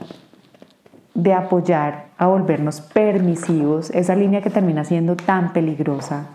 de 1.13 1.33
apoyar 1.33 2.05
a 2.17 2.27
volvernos 2.27 2.79
permisivos, 2.79 3.89
esa 3.89 4.15
línea 4.15 4.41
que 4.41 4.49
termina 4.49 4.85
siendo 4.85 5.17
tan 5.17 5.51
peligrosa 5.51 6.27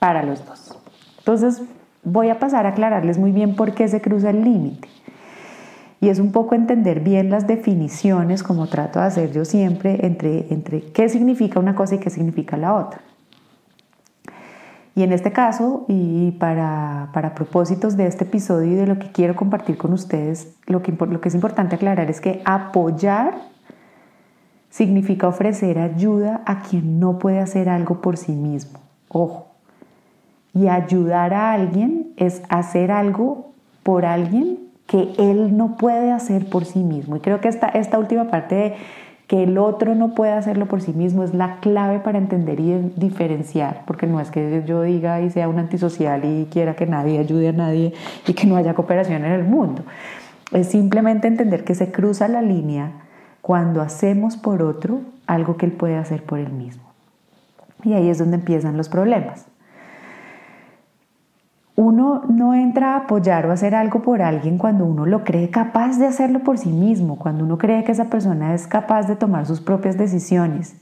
para 0.00 0.24
los 0.24 0.44
dos. 0.44 0.76
Entonces, 1.18 1.62
voy 2.02 2.28
a 2.28 2.40
pasar 2.40 2.66
a 2.66 2.70
aclararles 2.70 3.16
muy 3.16 3.30
bien 3.30 3.54
por 3.54 3.74
qué 3.74 3.86
se 3.86 4.00
cruza 4.00 4.30
el 4.30 4.42
límite. 4.42 4.88
Y 6.00 6.08
es 6.08 6.18
un 6.18 6.32
poco 6.32 6.56
entender 6.56 6.98
bien 6.98 7.30
las 7.30 7.46
definiciones, 7.46 8.42
como 8.42 8.66
trato 8.66 8.98
de 8.98 9.06
hacer 9.06 9.30
yo 9.30 9.44
siempre, 9.44 10.04
entre, 10.04 10.52
entre 10.52 10.82
qué 10.90 11.08
significa 11.08 11.60
una 11.60 11.76
cosa 11.76 11.94
y 11.94 11.98
qué 11.98 12.10
significa 12.10 12.56
la 12.56 12.74
otra. 12.74 13.02
Y 15.00 15.02
en 15.02 15.14
este 15.14 15.32
caso, 15.32 15.86
y 15.88 16.32
para, 16.32 17.08
para, 17.14 17.34
propósitos 17.34 17.96
de 17.96 18.06
este 18.06 18.24
episodio 18.24 18.72
y 18.72 18.74
de 18.74 18.86
lo 18.86 18.98
que 18.98 19.10
quiero 19.10 19.34
compartir 19.34 19.78
con 19.78 19.94
ustedes, 19.94 20.54
lo 20.66 20.82
que, 20.82 20.92
lo 20.92 21.22
que 21.22 21.30
es 21.30 21.34
importante 21.34 21.76
aclarar 21.76 22.10
es 22.10 22.20
que 22.20 22.42
apoyar 22.44 23.32
significa 24.68 25.26
ofrecer 25.26 25.78
ayuda 25.78 26.42
a 26.44 26.60
quien 26.60 27.00
no 27.00 27.18
puede 27.18 27.38
hacer 27.38 27.70
algo 27.70 28.02
por 28.02 28.18
sí 28.18 28.32
mismo. 28.32 28.78
Ojo. 29.08 29.46
Y 30.52 30.68
ayudar 30.68 31.32
a 31.32 31.52
alguien 31.52 32.12
es 32.18 32.42
hacer 32.50 32.90
algo 32.90 33.52
por 33.82 34.04
alguien 34.04 34.58
que 34.86 35.14
él 35.16 35.56
no 35.56 35.78
puede 35.78 36.12
hacer 36.12 36.50
por 36.50 36.66
sí 36.66 36.80
mismo. 36.80 37.16
Y 37.16 37.20
creo 37.20 37.40
que 37.40 37.48
esta, 37.48 37.68
esta 37.68 37.98
última 37.98 38.30
parte 38.30 38.54
de 38.54 38.74
que 39.30 39.44
el 39.44 39.58
otro 39.58 39.94
no 39.94 40.12
puede 40.16 40.32
hacerlo 40.32 40.66
por 40.66 40.80
sí 40.80 40.92
mismo 40.92 41.22
es 41.22 41.34
la 41.34 41.60
clave 41.60 42.00
para 42.00 42.18
entender 42.18 42.58
y 42.58 42.92
diferenciar, 42.96 43.84
porque 43.86 44.08
no 44.08 44.18
es 44.20 44.28
que 44.32 44.64
yo 44.66 44.82
diga 44.82 45.20
y 45.20 45.30
sea 45.30 45.48
un 45.48 45.60
antisocial 45.60 46.24
y 46.24 46.48
quiera 46.50 46.74
que 46.74 46.84
nadie 46.84 47.20
ayude 47.20 47.50
a 47.50 47.52
nadie 47.52 47.94
y 48.26 48.32
que 48.32 48.48
no 48.48 48.56
haya 48.56 48.74
cooperación 48.74 49.24
en 49.24 49.30
el 49.30 49.44
mundo. 49.44 49.84
Es 50.50 50.66
simplemente 50.66 51.28
entender 51.28 51.62
que 51.62 51.76
se 51.76 51.92
cruza 51.92 52.26
la 52.26 52.42
línea 52.42 52.90
cuando 53.40 53.82
hacemos 53.82 54.36
por 54.36 54.64
otro 54.64 55.02
algo 55.28 55.56
que 55.56 55.66
él 55.66 55.72
puede 55.74 55.96
hacer 55.96 56.24
por 56.24 56.40
él 56.40 56.50
mismo. 56.50 56.82
Y 57.84 57.92
ahí 57.92 58.08
es 58.08 58.18
donde 58.18 58.34
empiezan 58.34 58.76
los 58.76 58.88
problemas 58.88 59.46
uno 61.80 62.24
no 62.28 62.52
entra 62.52 62.92
a 62.92 62.96
apoyar 62.98 63.46
o 63.46 63.52
hacer 63.52 63.74
algo 63.74 64.02
por 64.02 64.20
alguien 64.20 64.58
cuando 64.58 64.84
uno 64.84 65.06
lo 65.06 65.24
cree 65.24 65.48
capaz 65.48 65.98
de 65.98 66.06
hacerlo 66.06 66.40
por 66.40 66.58
sí 66.58 66.68
mismo, 66.68 67.16
cuando 67.16 67.42
uno 67.42 67.56
cree 67.56 67.84
que 67.84 67.92
esa 67.92 68.10
persona 68.10 68.52
es 68.52 68.66
capaz 68.66 69.08
de 69.08 69.16
tomar 69.16 69.46
sus 69.46 69.62
propias 69.62 69.96
decisiones. 69.96 70.76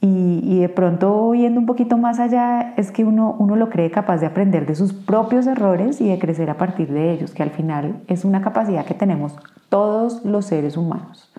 Y, 0.00 0.60
de 0.60 0.68
pronto, 0.68 1.34
yendo 1.34 1.58
un 1.58 1.66
poquito 1.66 1.98
más 1.98 2.20
allá, 2.20 2.74
es 2.76 2.92
que 2.92 3.04
uno, 3.04 3.34
uno 3.40 3.56
lo 3.56 3.68
cree 3.70 3.90
capaz 3.90 4.18
de 4.18 4.26
aprender 4.26 4.64
de 4.66 4.76
sus 4.76 4.92
propios 4.92 5.48
errores 5.48 6.00
y 6.00 6.08
de 6.08 6.20
crecer 6.20 6.48
a 6.48 6.56
partir 6.56 6.92
de 6.92 7.10
ellos, 7.10 7.32
que 7.32 7.42
al 7.42 7.50
final 7.50 7.96
es 8.06 8.24
una 8.24 8.40
capacidad 8.40 8.86
que 8.86 8.94
tenemos 8.94 9.36
todos 9.68 10.24
los 10.24 10.46
seres 10.46 10.76
humanos. 10.76 11.32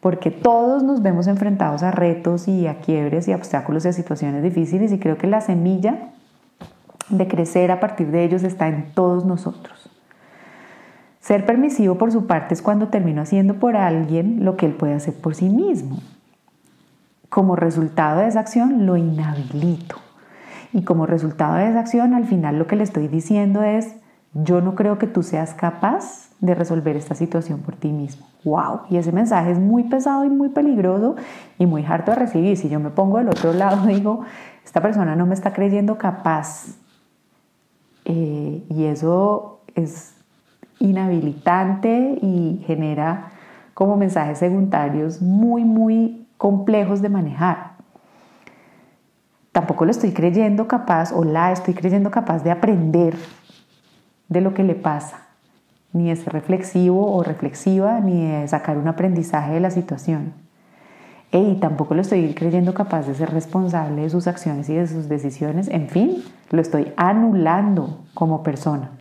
Porque 0.00 0.32
todos 0.32 0.82
nos 0.82 1.02
vemos 1.02 1.28
enfrentados 1.28 1.84
a 1.84 1.92
retos 1.92 2.48
y 2.48 2.66
a 2.66 2.80
quiebres 2.80 3.28
y 3.28 3.34
obstáculos 3.34 3.84
y 3.84 3.88
a 3.88 3.92
situaciones 3.92 4.42
difíciles 4.42 4.90
y 4.90 4.98
creo 4.98 5.16
que 5.16 5.28
la 5.28 5.40
semilla 5.40 6.10
de 7.08 7.28
crecer 7.28 7.70
a 7.70 7.80
partir 7.80 8.10
de 8.10 8.24
ellos 8.24 8.42
está 8.42 8.68
en 8.68 8.92
todos 8.94 9.24
nosotros. 9.24 9.90
Ser 11.20 11.44
permisivo 11.44 11.96
por 11.96 12.10
su 12.10 12.26
parte 12.26 12.54
es 12.54 12.62
cuando 12.62 12.88
termino 12.88 13.20
haciendo 13.20 13.54
por 13.54 13.76
alguien 13.76 14.44
lo 14.44 14.56
que 14.56 14.66
él 14.66 14.72
puede 14.72 14.94
hacer 14.94 15.14
por 15.14 15.34
sí 15.34 15.48
mismo. 15.48 15.98
Como 17.28 17.56
resultado 17.56 18.20
de 18.20 18.28
esa 18.28 18.40
acción 18.40 18.86
lo 18.86 18.96
inhabilito. 18.96 19.96
Y 20.72 20.84
como 20.84 21.06
resultado 21.06 21.56
de 21.56 21.68
esa 21.68 21.80
acción 21.80 22.14
al 22.14 22.24
final 22.24 22.58
lo 22.58 22.66
que 22.66 22.76
le 22.76 22.84
estoy 22.84 23.08
diciendo 23.08 23.62
es, 23.62 23.94
yo 24.32 24.60
no 24.60 24.74
creo 24.74 24.98
que 24.98 25.06
tú 25.06 25.22
seas 25.22 25.54
capaz 25.54 26.28
de 26.40 26.54
resolver 26.54 26.96
esta 26.96 27.14
situación 27.14 27.60
por 27.60 27.74
ti 27.74 27.88
mismo. 27.88 28.26
¡Wow! 28.44 28.80
Y 28.88 28.96
ese 28.96 29.12
mensaje 29.12 29.50
es 29.50 29.58
muy 29.58 29.84
pesado 29.84 30.24
y 30.24 30.30
muy 30.30 30.50
peligroso 30.50 31.16
y 31.58 31.66
muy 31.66 31.84
harto 31.84 32.12
de 32.12 32.18
recibir. 32.18 32.56
Si 32.56 32.68
yo 32.68 32.78
me 32.80 32.90
pongo 32.90 33.18
del 33.18 33.28
otro 33.28 33.52
lado, 33.52 33.86
digo, 33.86 34.22
esta 34.64 34.80
persona 34.80 35.16
no 35.16 35.26
me 35.26 35.34
está 35.34 35.52
creyendo 35.52 35.98
capaz 35.98 36.77
eh, 38.08 38.64
y 38.70 38.84
eso 38.84 39.60
es 39.74 40.14
inhabilitante 40.80 42.18
y 42.22 42.64
genera 42.66 43.32
como 43.74 43.96
mensajes 43.96 44.38
secundarios 44.38 45.20
muy, 45.20 45.64
muy 45.64 46.26
complejos 46.38 47.02
de 47.02 47.10
manejar. 47.10 47.72
Tampoco 49.52 49.84
lo 49.84 49.90
estoy 49.90 50.12
creyendo 50.12 50.66
capaz 50.66 51.12
o 51.12 51.22
la 51.22 51.52
estoy 51.52 51.74
creyendo 51.74 52.10
capaz 52.10 52.42
de 52.42 52.50
aprender 52.50 53.14
de 54.28 54.40
lo 54.40 54.54
que 54.54 54.64
le 54.64 54.74
pasa, 54.74 55.26
ni 55.92 56.08
de 56.08 56.16
ser 56.16 56.32
reflexivo 56.32 57.12
o 57.12 57.22
reflexiva, 57.22 58.00
ni 58.00 58.26
de 58.26 58.48
sacar 58.48 58.78
un 58.78 58.88
aprendizaje 58.88 59.52
de 59.52 59.60
la 59.60 59.70
situación. 59.70 60.32
Y 61.30 61.56
tampoco 61.56 61.94
lo 61.94 62.00
estoy 62.00 62.32
creyendo 62.32 62.72
capaz 62.72 63.06
de 63.06 63.14
ser 63.14 63.30
responsable 63.30 64.02
de 64.02 64.10
sus 64.10 64.26
acciones 64.26 64.68
y 64.70 64.74
de 64.74 64.86
sus 64.86 65.08
decisiones. 65.08 65.68
En 65.68 65.88
fin, 65.88 66.22
lo 66.50 66.60
estoy 66.60 66.92
anulando 66.96 67.98
como 68.14 68.42
persona. 68.42 68.92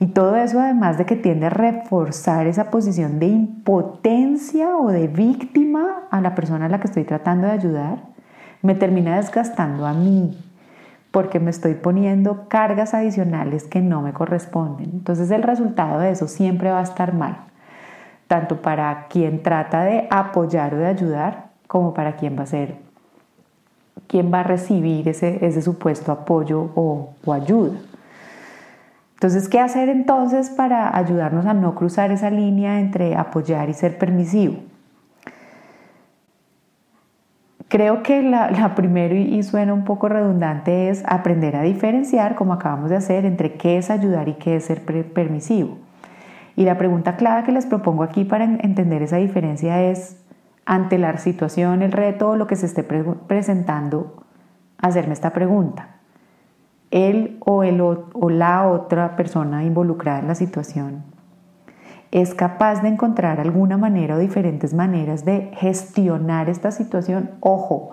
Y 0.00 0.06
todo 0.06 0.34
eso 0.36 0.58
además 0.58 0.98
de 0.98 1.04
que 1.04 1.14
tiende 1.14 1.46
a 1.46 1.50
reforzar 1.50 2.46
esa 2.46 2.70
posición 2.70 3.18
de 3.20 3.26
impotencia 3.26 4.76
o 4.76 4.88
de 4.88 5.06
víctima 5.06 6.08
a 6.10 6.20
la 6.20 6.34
persona 6.34 6.66
a 6.66 6.68
la 6.68 6.80
que 6.80 6.86
estoy 6.86 7.04
tratando 7.04 7.46
de 7.46 7.52
ayudar, 7.52 7.98
me 8.62 8.74
termina 8.74 9.16
desgastando 9.16 9.86
a 9.86 9.92
mí 9.92 10.36
porque 11.10 11.38
me 11.38 11.50
estoy 11.50 11.74
poniendo 11.74 12.48
cargas 12.48 12.94
adicionales 12.94 13.64
que 13.64 13.80
no 13.80 14.00
me 14.00 14.12
corresponden. 14.12 14.90
Entonces 14.92 15.30
el 15.30 15.42
resultado 15.42 16.00
de 16.00 16.10
eso 16.10 16.28
siempre 16.28 16.70
va 16.70 16.80
a 16.80 16.84
estar 16.84 17.12
mal 17.12 17.49
tanto 18.30 18.62
para 18.62 19.08
quien 19.08 19.42
trata 19.42 19.82
de 19.82 20.06
apoyar 20.08 20.72
o 20.74 20.78
de 20.78 20.86
ayudar, 20.86 21.48
como 21.66 21.94
para 21.94 22.14
quien 22.14 22.38
va 22.38 22.44
a 22.44 22.46
ser, 22.46 22.76
quien 24.06 24.32
va 24.32 24.38
a 24.38 24.42
recibir 24.44 25.08
ese, 25.08 25.44
ese 25.44 25.60
supuesto 25.60 26.12
apoyo 26.12 26.70
o, 26.76 27.10
o 27.26 27.32
ayuda. 27.32 27.80
Entonces, 29.14 29.48
¿qué 29.48 29.58
hacer 29.58 29.88
entonces 29.88 30.48
para 30.48 30.96
ayudarnos 30.96 31.44
a 31.44 31.54
no 31.54 31.74
cruzar 31.74 32.12
esa 32.12 32.30
línea 32.30 32.78
entre 32.78 33.16
apoyar 33.16 33.68
y 33.68 33.74
ser 33.74 33.98
permisivo? 33.98 34.58
Creo 37.66 38.04
que 38.04 38.22
la, 38.22 38.52
la, 38.52 38.76
primero, 38.76 39.16
y 39.16 39.42
suena 39.42 39.74
un 39.74 39.82
poco 39.82 40.08
redundante, 40.08 40.88
es 40.88 41.02
aprender 41.04 41.56
a 41.56 41.62
diferenciar, 41.62 42.36
como 42.36 42.52
acabamos 42.52 42.90
de 42.90 42.96
hacer, 42.96 43.24
entre 43.24 43.54
qué 43.54 43.76
es 43.78 43.90
ayudar 43.90 44.28
y 44.28 44.34
qué 44.34 44.54
es 44.54 44.66
ser 44.66 44.84
permisivo. 44.84 45.78
Y 46.56 46.64
la 46.64 46.78
pregunta 46.78 47.16
clave 47.16 47.44
que 47.44 47.52
les 47.52 47.66
propongo 47.66 48.02
aquí 48.02 48.24
para 48.24 48.44
entender 48.44 49.02
esa 49.02 49.16
diferencia 49.16 49.82
es, 49.82 50.22
ante 50.66 50.98
la 50.98 51.16
situación, 51.18 51.82
el 51.82 51.92
reto 51.92 52.36
lo 52.36 52.46
que 52.46 52.56
se 52.56 52.66
esté 52.66 52.82
presentando, 52.82 54.24
hacerme 54.78 55.14
esta 55.14 55.32
pregunta. 55.32 55.96
Él 56.90 57.38
o, 57.40 57.62
el, 57.62 57.80
o 57.80 58.30
la 58.30 58.66
otra 58.66 59.16
persona 59.16 59.64
involucrada 59.64 60.20
en 60.20 60.28
la 60.28 60.34
situación 60.34 61.04
es 62.10 62.34
capaz 62.34 62.82
de 62.82 62.88
encontrar 62.88 63.40
alguna 63.40 63.76
manera 63.76 64.16
o 64.16 64.18
diferentes 64.18 64.74
maneras 64.74 65.24
de 65.24 65.50
gestionar 65.54 66.48
esta 66.48 66.72
situación. 66.72 67.30
Ojo, 67.40 67.90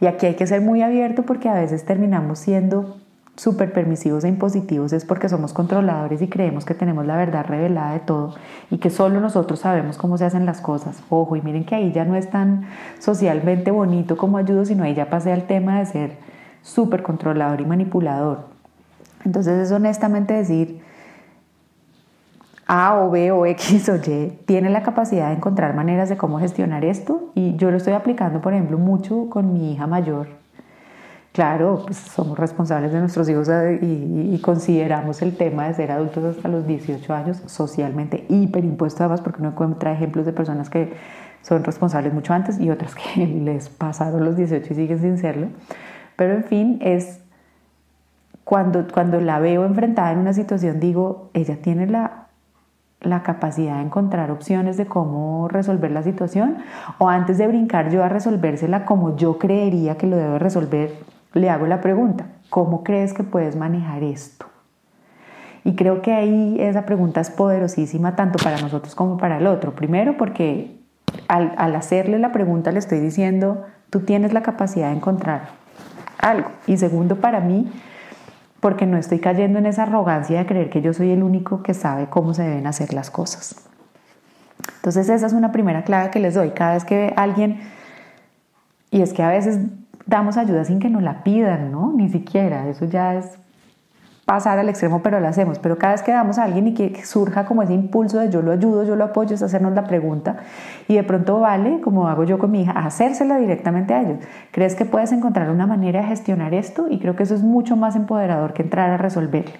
y 0.00 0.06
aquí 0.06 0.26
hay 0.26 0.34
que 0.34 0.46
ser 0.46 0.60
muy 0.60 0.82
abierto 0.82 1.22
porque 1.22 1.48
a 1.48 1.54
veces 1.54 1.84
terminamos 1.84 2.40
siendo 2.40 2.99
súper 3.40 3.72
permisivos 3.72 4.22
e 4.24 4.28
impositivos 4.28 4.92
es 4.92 5.06
porque 5.06 5.30
somos 5.30 5.54
controladores 5.54 6.20
y 6.20 6.28
creemos 6.28 6.66
que 6.66 6.74
tenemos 6.74 7.06
la 7.06 7.16
verdad 7.16 7.46
revelada 7.46 7.94
de 7.94 8.00
todo 8.00 8.34
y 8.70 8.76
que 8.76 8.90
solo 8.90 9.18
nosotros 9.18 9.60
sabemos 9.60 9.96
cómo 9.96 10.18
se 10.18 10.26
hacen 10.26 10.44
las 10.44 10.60
cosas. 10.60 11.02
Ojo, 11.08 11.36
y 11.36 11.40
miren 11.40 11.64
que 11.64 11.74
ahí 11.74 11.90
ya 11.90 12.04
no 12.04 12.16
es 12.16 12.28
tan 12.28 12.66
socialmente 12.98 13.70
bonito 13.70 14.18
como 14.18 14.36
ayudo, 14.36 14.66
sino 14.66 14.84
ahí 14.84 14.94
ya 14.94 15.08
pasé 15.08 15.32
al 15.32 15.44
tema 15.44 15.78
de 15.78 15.86
ser 15.86 16.18
súper 16.60 17.02
controlador 17.02 17.62
y 17.62 17.64
manipulador. 17.64 18.44
Entonces 19.24 19.58
es 19.58 19.72
honestamente 19.72 20.34
decir, 20.34 20.82
A 22.66 23.00
o 23.00 23.10
B 23.10 23.32
o 23.32 23.46
X 23.46 23.88
o 23.88 23.96
Y 23.96 24.38
tiene 24.44 24.68
la 24.68 24.82
capacidad 24.82 25.28
de 25.28 25.36
encontrar 25.36 25.74
maneras 25.74 26.10
de 26.10 26.18
cómo 26.18 26.40
gestionar 26.40 26.84
esto 26.84 27.30
y 27.34 27.56
yo 27.56 27.70
lo 27.70 27.78
estoy 27.78 27.94
aplicando, 27.94 28.42
por 28.42 28.52
ejemplo, 28.52 28.76
mucho 28.76 29.30
con 29.30 29.54
mi 29.54 29.72
hija 29.72 29.86
mayor 29.86 30.39
Claro, 31.32 31.84
pues 31.86 31.96
somos 31.96 32.36
responsables 32.36 32.92
de 32.92 32.98
nuestros 32.98 33.28
hijos 33.28 33.48
eh, 33.48 33.78
y, 33.80 34.36
consideramos 34.40 35.22
el 35.22 35.36
tema 35.36 35.68
de 35.68 35.74
ser 35.74 35.92
adultos 35.92 36.24
hasta 36.24 36.48
los 36.48 36.66
18 36.66 37.14
años 37.14 37.40
socialmente 37.46 38.26
hiperimpuesto 38.28 39.04
además 39.04 39.20
porque 39.20 39.40
uno 39.40 39.50
encuentra 39.50 39.92
ejemplos 39.92 40.26
de 40.26 40.32
personas 40.32 40.68
que 40.68 40.92
son 41.42 41.62
responsables 41.62 42.12
mucho 42.12 42.34
antes 42.34 42.58
y 42.58 42.68
otras 42.70 42.96
que 42.96 43.26
les 43.44 43.68
pasaron 43.68 44.24
los 44.24 44.36
18 44.36 44.72
y 44.72 44.76
siguen 44.76 44.98
sin 44.98 45.18
serlo. 45.18 45.48
Pero 46.16 46.34
en 46.34 46.44
fin, 46.44 46.78
es 46.82 47.20
cuando, 48.42 48.88
cuando 48.92 49.20
la 49.20 49.38
veo 49.38 49.64
enfrentada 49.64 50.10
en 50.10 50.18
una 50.18 50.32
situación, 50.32 50.80
digo, 50.80 51.30
ella 51.32 51.62
tiene 51.62 51.86
la, 51.86 52.26
la 53.00 53.22
capacidad 53.22 53.76
de 53.76 53.82
encontrar 53.82 54.32
opciones 54.32 54.76
de 54.76 54.86
cómo 54.86 55.46
resolver 55.48 55.92
la 55.92 56.02
situación 56.02 56.58
o 56.98 57.08
antes 57.08 57.38
de 57.38 57.46
brincar 57.46 57.90
yo 57.90 58.02
a 58.02 58.08
resolvérsela 58.08 58.84
como 58.84 59.16
yo 59.16 59.38
creería 59.38 59.96
que 59.96 60.08
lo 60.08 60.16
debo 60.16 60.38
resolver, 60.38 61.19
le 61.32 61.50
hago 61.50 61.66
la 61.66 61.80
pregunta, 61.80 62.26
¿cómo 62.48 62.82
crees 62.82 63.12
que 63.12 63.22
puedes 63.22 63.56
manejar 63.56 64.02
esto? 64.02 64.46
Y 65.64 65.74
creo 65.74 66.02
que 66.02 66.12
ahí 66.12 66.56
esa 66.58 66.86
pregunta 66.86 67.20
es 67.20 67.30
poderosísima 67.30 68.16
tanto 68.16 68.42
para 68.42 68.60
nosotros 68.60 68.94
como 68.94 69.18
para 69.18 69.38
el 69.38 69.46
otro. 69.46 69.74
Primero 69.74 70.16
porque 70.16 70.78
al, 71.28 71.54
hacerle 71.76 72.18
la 72.18 72.32
pregunta 72.32 72.72
le 72.72 72.78
estoy 72.78 73.00
diciendo, 73.00 73.66
tú 73.90 74.00
tienes 74.00 74.32
la 74.32 74.42
capacidad 74.42 74.88
de 74.88 74.96
encontrar 74.96 75.50
algo. 76.18 76.50
Y 76.66 76.78
segundo, 76.78 77.16
para 77.16 77.40
mí, 77.40 77.70
porque 78.60 78.86
no 78.86 78.96
estoy 78.96 79.18
cayendo 79.18 79.58
en 79.58 79.66
esa 79.66 79.82
arrogancia 79.82 80.38
de 80.38 80.46
creer 80.46 80.70
que 80.70 80.80
yo 80.80 80.94
soy 80.94 81.10
el 81.10 81.22
único 81.22 81.62
que 81.62 81.74
sabe 81.74 82.06
cómo 82.08 82.32
se 82.34 82.42
deben 82.42 82.66
hacer 82.66 82.94
las 82.94 83.10
cosas. 83.10 83.56
Entonces 84.76 85.08
esa 85.08 85.26
es 85.26 85.32
una 85.32 85.52
primera 85.52 85.84
clave 85.84 86.10
que 86.10 86.20
les 86.20 86.34
doy. 86.34 86.50
Cada 86.50 86.74
vez 86.74 86.84
que 86.84 87.12
alguien, 87.16 87.60
y 88.90 89.02
es 89.02 89.12
que 89.12 89.22
a 89.22 89.28
veces 89.28 89.58
damos 90.06 90.36
ayuda 90.36 90.64
sin 90.64 90.78
que 90.78 90.90
nos 90.90 91.02
la 91.02 91.22
pidan, 91.22 91.70
¿no? 91.70 91.92
Ni 91.94 92.08
siquiera, 92.08 92.68
eso 92.68 92.84
ya 92.84 93.14
es 93.14 93.38
pasar 94.30 94.60
al 94.60 94.68
extremo, 94.68 95.02
pero 95.02 95.18
lo 95.18 95.26
hacemos. 95.26 95.58
Pero 95.58 95.76
cada 95.76 95.94
vez 95.94 96.02
que 96.02 96.12
damos 96.12 96.38
a 96.38 96.44
alguien 96.44 96.68
y 96.68 96.74
que 96.74 97.04
surja 97.04 97.46
como 97.46 97.64
ese 97.64 97.72
impulso 97.72 98.20
de 98.20 98.30
yo 98.30 98.42
lo 98.42 98.52
ayudo, 98.52 98.84
yo 98.84 98.94
lo 98.94 99.02
apoyo, 99.02 99.34
es 99.34 99.42
hacernos 99.42 99.72
la 99.72 99.82
pregunta 99.84 100.36
y 100.86 100.94
de 100.94 101.02
pronto 101.02 101.40
vale, 101.40 101.80
como 101.80 102.06
hago 102.06 102.22
yo 102.22 102.38
con 102.38 102.52
mi 102.52 102.62
hija, 102.62 102.70
hacérsela 102.70 103.38
directamente 103.38 103.92
a 103.92 104.02
ellos. 104.02 104.18
¿Crees 104.52 104.76
que 104.76 104.84
puedes 104.84 105.10
encontrar 105.10 105.50
una 105.50 105.66
manera 105.66 106.02
de 106.02 106.06
gestionar 106.06 106.54
esto? 106.54 106.86
Y 106.88 107.00
creo 107.00 107.16
que 107.16 107.24
eso 107.24 107.34
es 107.34 107.42
mucho 107.42 107.74
más 107.74 107.96
empoderador 107.96 108.52
que 108.52 108.62
entrar 108.62 108.90
a 108.90 108.96
resolverlo. 108.98 109.54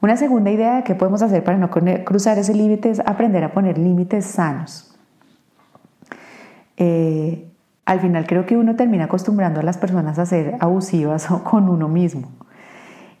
Una 0.00 0.16
segunda 0.16 0.52
idea 0.52 0.76
de 0.76 0.84
qué 0.84 0.94
podemos 0.94 1.20
hacer 1.20 1.42
para 1.42 1.58
no 1.58 1.70
cruzar 1.70 2.38
ese 2.38 2.54
límite 2.54 2.90
es 2.90 3.00
aprender 3.00 3.42
a 3.42 3.52
poner 3.52 3.78
límites 3.78 4.26
sanos. 4.26 4.94
Eh, 6.76 7.50
al 7.86 8.00
final 8.00 8.26
creo 8.26 8.46
que 8.46 8.56
uno 8.56 8.76
termina 8.76 9.04
acostumbrando 9.04 9.60
a 9.60 9.62
las 9.62 9.78
personas 9.78 10.18
a 10.18 10.26
ser 10.26 10.56
abusivas 10.60 11.26
con 11.44 11.68
uno 11.68 11.88
mismo. 11.88 12.28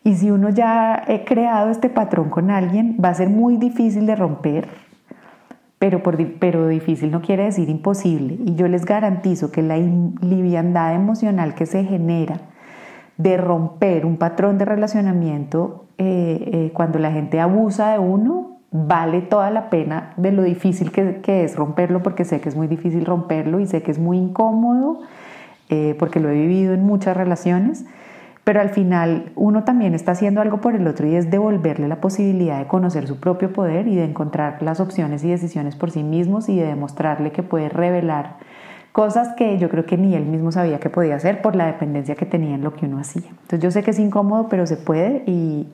Y 0.02 0.16
si 0.16 0.30
uno 0.30 0.50
ya 0.50 0.94
ha 0.94 1.24
creado 1.24 1.70
este 1.70 1.88
patrón 1.88 2.28
con 2.28 2.50
alguien, 2.50 2.98
va 3.02 3.08
a 3.08 3.14
ser 3.14 3.30
muy 3.30 3.56
difícil 3.56 4.04
de 4.04 4.14
romper, 4.14 4.68
pero, 5.78 6.02
pero 6.38 6.68
difícil 6.68 7.10
no 7.10 7.22
quiere 7.22 7.44
decir 7.44 7.70
imposible. 7.70 8.36
Y 8.44 8.54
yo 8.54 8.68
les 8.68 8.84
garantizo 8.84 9.50
que 9.50 9.62
la 9.62 9.78
liviandad 9.78 10.94
emocional 10.94 11.54
que 11.54 11.64
se 11.64 11.84
genera 11.84 12.40
de 13.16 13.38
romper 13.38 14.04
un 14.04 14.18
patrón 14.18 14.58
de 14.58 14.66
relacionamiento 14.66 15.86
eh, 15.96 16.50
eh, 16.52 16.70
cuando 16.74 16.98
la 16.98 17.12
gente 17.12 17.40
abusa 17.40 17.92
de 17.92 17.98
uno, 17.98 18.53
vale 18.76 19.22
toda 19.22 19.50
la 19.50 19.70
pena 19.70 20.12
de 20.16 20.32
lo 20.32 20.42
difícil 20.42 20.90
que, 20.90 21.44
es 21.44 21.54
romperlo, 21.56 22.02
porque 22.02 22.24
sé 22.24 22.40
que 22.40 22.48
es 22.48 22.56
muy 22.56 22.66
difícil 22.66 23.06
romperlo 23.06 23.60
y 23.60 23.66
sé 23.66 23.82
que 23.82 23.92
es 23.92 23.98
muy 23.98 24.18
incómodo, 24.18 25.00
eh, 25.70 25.94
porque 25.98 26.18
lo 26.18 26.28
he 26.28 26.34
vivido 26.34 26.74
en 26.74 26.84
muchas 26.84 27.16
relaciones 27.16 27.86
pero 28.44 28.60
al 28.60 28.68
final 28.68 29.32
uno 29.36 29.64
también 29.64 29.94
está 29.94 30.12
haciendo 30.12 30.42
algo 30.42 30.60
por 30.60 30.76
el 30.76 30.86
otro 30.86 31.06
y 31.06 31.16
es 31.16 31.30
devolverle 31.30 31.88
la 31.88 32.02
posibilidad 32.02 32.58
de 32.58 32.66
conocer 32.66 33.08
su 33.08 33.18
propio 33.18 33.52
poder 33.52 33.88
y 33.88 33.96
de 33.96 34.04
encontrar 34.04 34.62
las 34.62 34.80
opciones 34.80 35.24
y 35.24 35.30
decisiones 35.30 35.76
por 35.76 35.90
sí 35.90 36.02
mismos 36.02 36.50
y 36.50 36.56
de 36.58 36.66
demostrarle 36.66 37.32
que 37.32 37.42
puede 37.42 37.70
revelar 37.70 38.36
cosas 38.94 39.34
que 39.36 39.58
yo 39.58 39.68
creo 39.68 39.86
que 39.86 39.98
ni 39.98 40.14
él 40.14 40.24
mismo 40.24 40.52
sabía 40.52 40.78
que 40.78 40.88
podía 40.88 41.16
hacer 41.16 41.42
por 41.42 41.56
la 41.56 41.66
dependencia 41.66 42.14
que 42.14 42.26
tenía 42.26 42.54
en 42.54 42.62
lo 42.62 42.74
que 42.74 42.86
uno 42.86 43.00
hacía. 43.00 43.28
Entonces 43.28 43.58
yo 43.58 43.72
sé 43.72 43.82
que 43.82 43.90
es 43.90 43.98
incómodo, 43.98 44.48
pero 44.48 44.68
se 44.68 44.76
puede 44.76 45.24
y, 45.26 45.66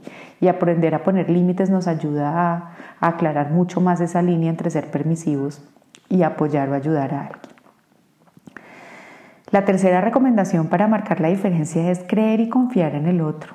aprender 0.49 0.95
a 0.95 1.03
poner 1.03 1.29
límites 1.29 1.69
nos 1.69 1.87
ayuda 1.87 2.31
a, 2.31 2.77
a 2.99 3.09
aclarar 3.09 3.51
mucho 3.51 3.83
más 3.83 4.01
esa 4.01 4.23
línea 4.23 4.49
entre 4.49 4.71
ser 4.71 4.91
permisivos 4.91 5.63
y 6.09 6.23
apoyar 6.23 6.71
o 6.71 6.75
ayudar 6.75 7.13
a 7.13 7.21
alguien. 7.27 7.43
La 9.51 9.67
tercera 9.67 10.01
recomendación 10.01 10.69
para 10.69 10.89
marcar 10.89 11.21
la 11.21 11.29
diferencia 11.29 11.91
es 11.91 12.03
creer 12.09 12.41
y 12.41 12.49
confiar 12.49 12.95
en 12.95 13.07
el 13.07 13.21
otro. 13.21 13.53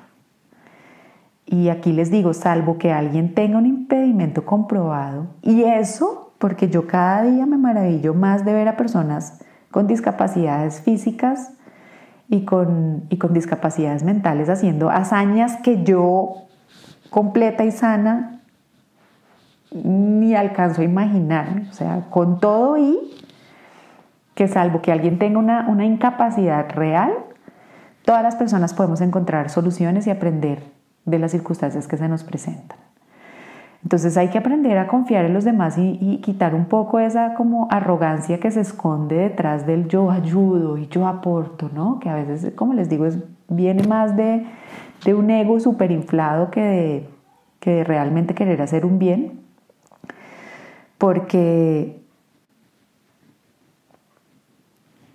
Y 1.47 1.69
aquí 1.69 1.91
les 1.91 2.11
digo, 2.11 2.35
salvo 2.35 2.77
que 2.77 2.91
alguien 2.91 3.33
tenga 3.33 3.57
un 3.57 3.65
impedimento 3.65 4.45
comprobado, 4.45 5.25
y 5.41 5.63
eso 5.63 6.33
porque 6.37 6.69
yo 6.69 6.85
cada 6.85 7.23
día 7.23 7.47
me 7.47 7.57
maravillo 7.57 8.13
más 8.13 8.45
de 8.45 8.53
ver 8.53 8.67
a 8.67 8.77
personas 8.77 9.39
con 9.71 9.87
discapacidades 9.87 10.81
físicas 10.81 11.51
y 12.27 12.45
con, 12.45 13.03
y 13.09 13.17
con 13.17 13.33
discapacidades 13.33 14.03
mentales 14.03 14.49
haciendo 14.49 14.89
hazañas 14.89 15.57
que 15.57 15.83
yo 15.83 16.45
completa 17.09 17.63
y 17.63 17.71
sana 17.71 18.41
ni 19.71 20.35
alcanzo 20.35 20.81
a 20.81 20.85
imaginarme. 20.85 21.67
O 21.69 21.73
sea, 21.73 22.05
con 22.09 22.39
todo 22.39 22.77
y 22.77 22.97
que 24.33 24.47
salvo 24.47 24.81
que 24.81 24.91
alguien 24.91 25.19
tenga 25.19 25.39
una, 25.39 25.67
una 25.67 25.85
incapacidad 25.85 26.69
real, 26.69 27.13
todas 28.03 28.23
las 28.23 28.35
personas 28.35 28.73
podemos 28.73 29.01
encontrar 29.01 29.49
soluciones 29.49 30.07
y 30.07 30.11
aprender 30.11 30.63
de 31.05 31.19
las 31.19 31.31
circunstancias 31.31 31.87
que 31.87 31.97
se 31.97 32.07
nos 32.07 32.23
presentan. 32.23 32.77
Entonces 33.85 34.17
hay 34.17 34.29
que 34.29 34.37
aprender 34.37 34.77
a 34.77 34.87
confiar 34.87 35.23
en 35.23 35.33
los 35.33 35.45
demás 35.45 35.77
y, 35.77 36.19
quitar 36.21 36.53
un 36.53 36.65
poco 36.65 36.99
esa 36.99 37.35
como 37.35 37.67
arrogancia 37.71 38.39
que 38.39 38.51
se 38.51 38.59
esconde 38.61 39.15
detrás 39.15 39.65
del 39.65 39.87
yo 39.87 40.11
ayudo 40.11 40.77
y 40.77 40.87
yo 40.87 41.07
aporto, 41.07 41.69
¿no? 41.73 41.99
Que 41.99 42.09
a 42.09 42.15
veces, 42.15 42.53
como 42.55 42.73
les 42.73 42.89
digo, 42.89 43.05
es, 43.05 43.19
viene 43.47 43.87
más 43.87 44.17
de, 44.17 44.45
de 45.05 45.13
un 45.13 45.29
ego 45.29 45.59
súper 45.59 45.91
inflado 45.91 46.49
que 46.51 47.07
que 47.65 47.71
de 47.71 47.83
realmente 47.83 48.35
querer 48.35 48.61
hacer 48.61 48.85
un 48.85 48.99
bien. 48.99 49.41
Porque 50.99 51.99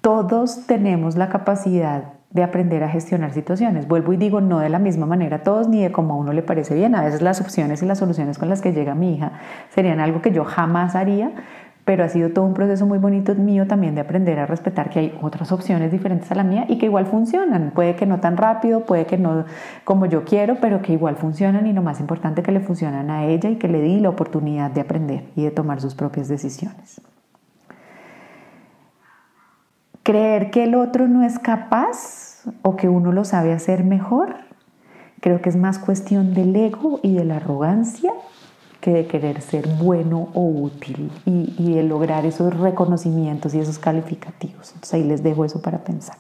todos 0.01 0.67
tenemos 0.67 1.15
la 1.15 1.29
capacidad 1.29 2.15
de 2.31 2.45
aprender 2.45 2.85
a 2.85 2.89
gestionar 2.89 3.33
situaciones. 3.33 3.89
Vuelvo 3.89 4.13
y 4.13 4.17
digo, 4.17 4.41
no 4.41 4.61
de 4.61 4.69
la 4.69 4.79
misma 4.79 5.05
manera 5.05 5.43
todos, 5.43 5.69
ni 5.69 5.83
de 5.83 5.91
como 5.91 6.15
a 6.15 6.17
uno 6.17 6.33
le 6.33 6.43
parece 6.43 6.75
bien. 6.75 6.95
A 6.95 7.03
veces 7.03 7.23
las 7.23 7.41
opciones 7.41 7.83
y 7.83 7.87
las 7.87 7.99
soluciones 7.99 8.39
con 8.39 8.49
las 8.49 8.61
que 8.61 8.73
llega 8.73 8.95
mi 8.95 9.15
hija 9.15 9.33
serían 9.71 9.99
algo 9.99 10.23
que 10.23 10.31
yo 10.31 10.45
jamás 10.45 10.95
haría, 10.95 11.33
pero 11.85 12.05
ha 12.05 12.09
sido 12.09 12.31
todo 12.31 12.45
un 12.45 12.55
proceso 12.55 12.87
muy 12.87 12.99
bonito 12.99 13.35
mío 13.35 13.67
también 13.67 13.97
de 13.97 14.03
aprender 14.03 14.39
a 14.39 14.47
respetar 14.47 14.91
que 14.91 15.01
hay 15.01 15.19
otras 15.21 15.51
opciones 15.51 15.91
diferentes 15.91 16.31
a 16.31 16.37
la 16.37 16.45
mía 16.45 16.67
y 16.69 16.79
que 16.79 16.87
igual 16.87 17.07
funcionan. 17.07 17.73
Puede 17.75 17.97
que 17.97 18.07
no 18.07 18.21
tan 18.21 18.37
rápido, 18.37 18.85
puede 18.85 19.07
que 19.07 19.19
no 19.19 19.45
como 19.83 20.07
yo 20.07 20.25
quiero, 20.25 20.59
pero 20.61 20.83
que 20.83 20.93
igual 20.93 21.17
funcionan 21.17 21.67
y 21.67 21.73
lo 21.73 21.83
más 21.83 21.99
importante 21.99 22.45
que 22.45 22.53
le 22.53 22.61
funcionan 22.61 23.11
a 23.11 23.25
ella 23.25 23.51
y 23.51 23.57
que 23.57 23.67
le 23.67 23.81
di 23.83 23.99
la 23.99 24.09
oportunidad 24.11 24.71
de 24.71 24.83
aprender 24.83 25.25
y 25.35 25.43
de 25.43 25.51
tomar 25.51 25.81
sus 25.81 25.97
propias 25.97 26.29
decisiones. 26.29 27.01
Creer 30.03 30.51
que 30.51 30.65
el 30.65 30.75
otro 30.75 31.09
no 31.09 31.23
es 31.23 31.39
capaz 31.39 32.45
o 32.63 32.77
que 32.77 32.89
uno 32.89 33.13
lo 33.13 33.25
sabe 33.25 33.53
hacer 33.53 33.85
mejor, 33.85 34.35
creo 35.21 35.41
que 35.43 35.51
es 35.51 35.57
más 35.57 35.79
cuestión 35.79 36.35
del 36.35 36.57
ego 36.57 37.01
y 37.03 37.15
de 37.15 37.25
la 37.25 37.37
arrogancia 37.37 38.13
que 38.81 38.93
de 38.93 39.07
querer 39.07 39.43
ser 39.43 39.69
bueno 39.69 40.29
o 40.33 40.43
útil 40.43 41.11
y, 41.27 41.75
de 41.75 41.83
lograr 41.83 42.25
esos 42.25 42.59
reconocimientos 42.59 43.55
y 43.55 43.61
esos 43.61 43.79
calificativos. 43.79 44.71
Entonces 44.71 44.95
ahí 44.95 45.05
les 45.05 45.23
dejo 45.23 45.45
eso 45.45 45.61
para 45.61 45.85
pensar. 45.85 46.17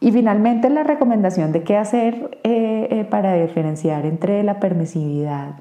Y 0.00 0.12
finalmente 0.12 0.70
la 0.70 0.84
recomendación 0.84 1.52
de 1.52 1.62
qué 1.62 1.76
hacer 1.76 2.40
eh, 2.44 2.88
eh, 2.90 3.04
para 3.04 3.34
diferenciar 3.34 4.06
entre 4.06 4.42
la 4.44 4.60
permisividad 4.60 5.56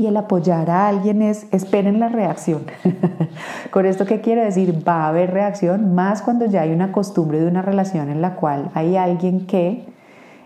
y 0.00 0.06
el 0.06 0.16
apoyar 0.16 0.70
a 0.70 0.88
alguien 0.88 1.20
es 1.20 1.46
esperen 1.52 2.00
la 2.00 2.08
reacción. 2.08 2.62
Con 3.70 3.84
esto 3.84 4.06
qué 4.06 4.22
quiero 4.22 4.42
decir, 4.42 4.82
va 4.88 5.04
a 5.04 5.08
haber 5.08 5.30
reacción 5.30 5.94
más 5.94 6.22
cuando 6.22 6.46
ya 6.46 6.62
hay 6.62 6.72
una 6.72 6.90
costumbre 6.90 7.38
de 7.38 7.46
una 7.46 7.60
relación 7.60 8.08
en 8.08 8.22
la 8.22 8.36
cual 8.36 8.70
hay 8.72 8.96
alguien 8.96 9.46
que 9.46 9.84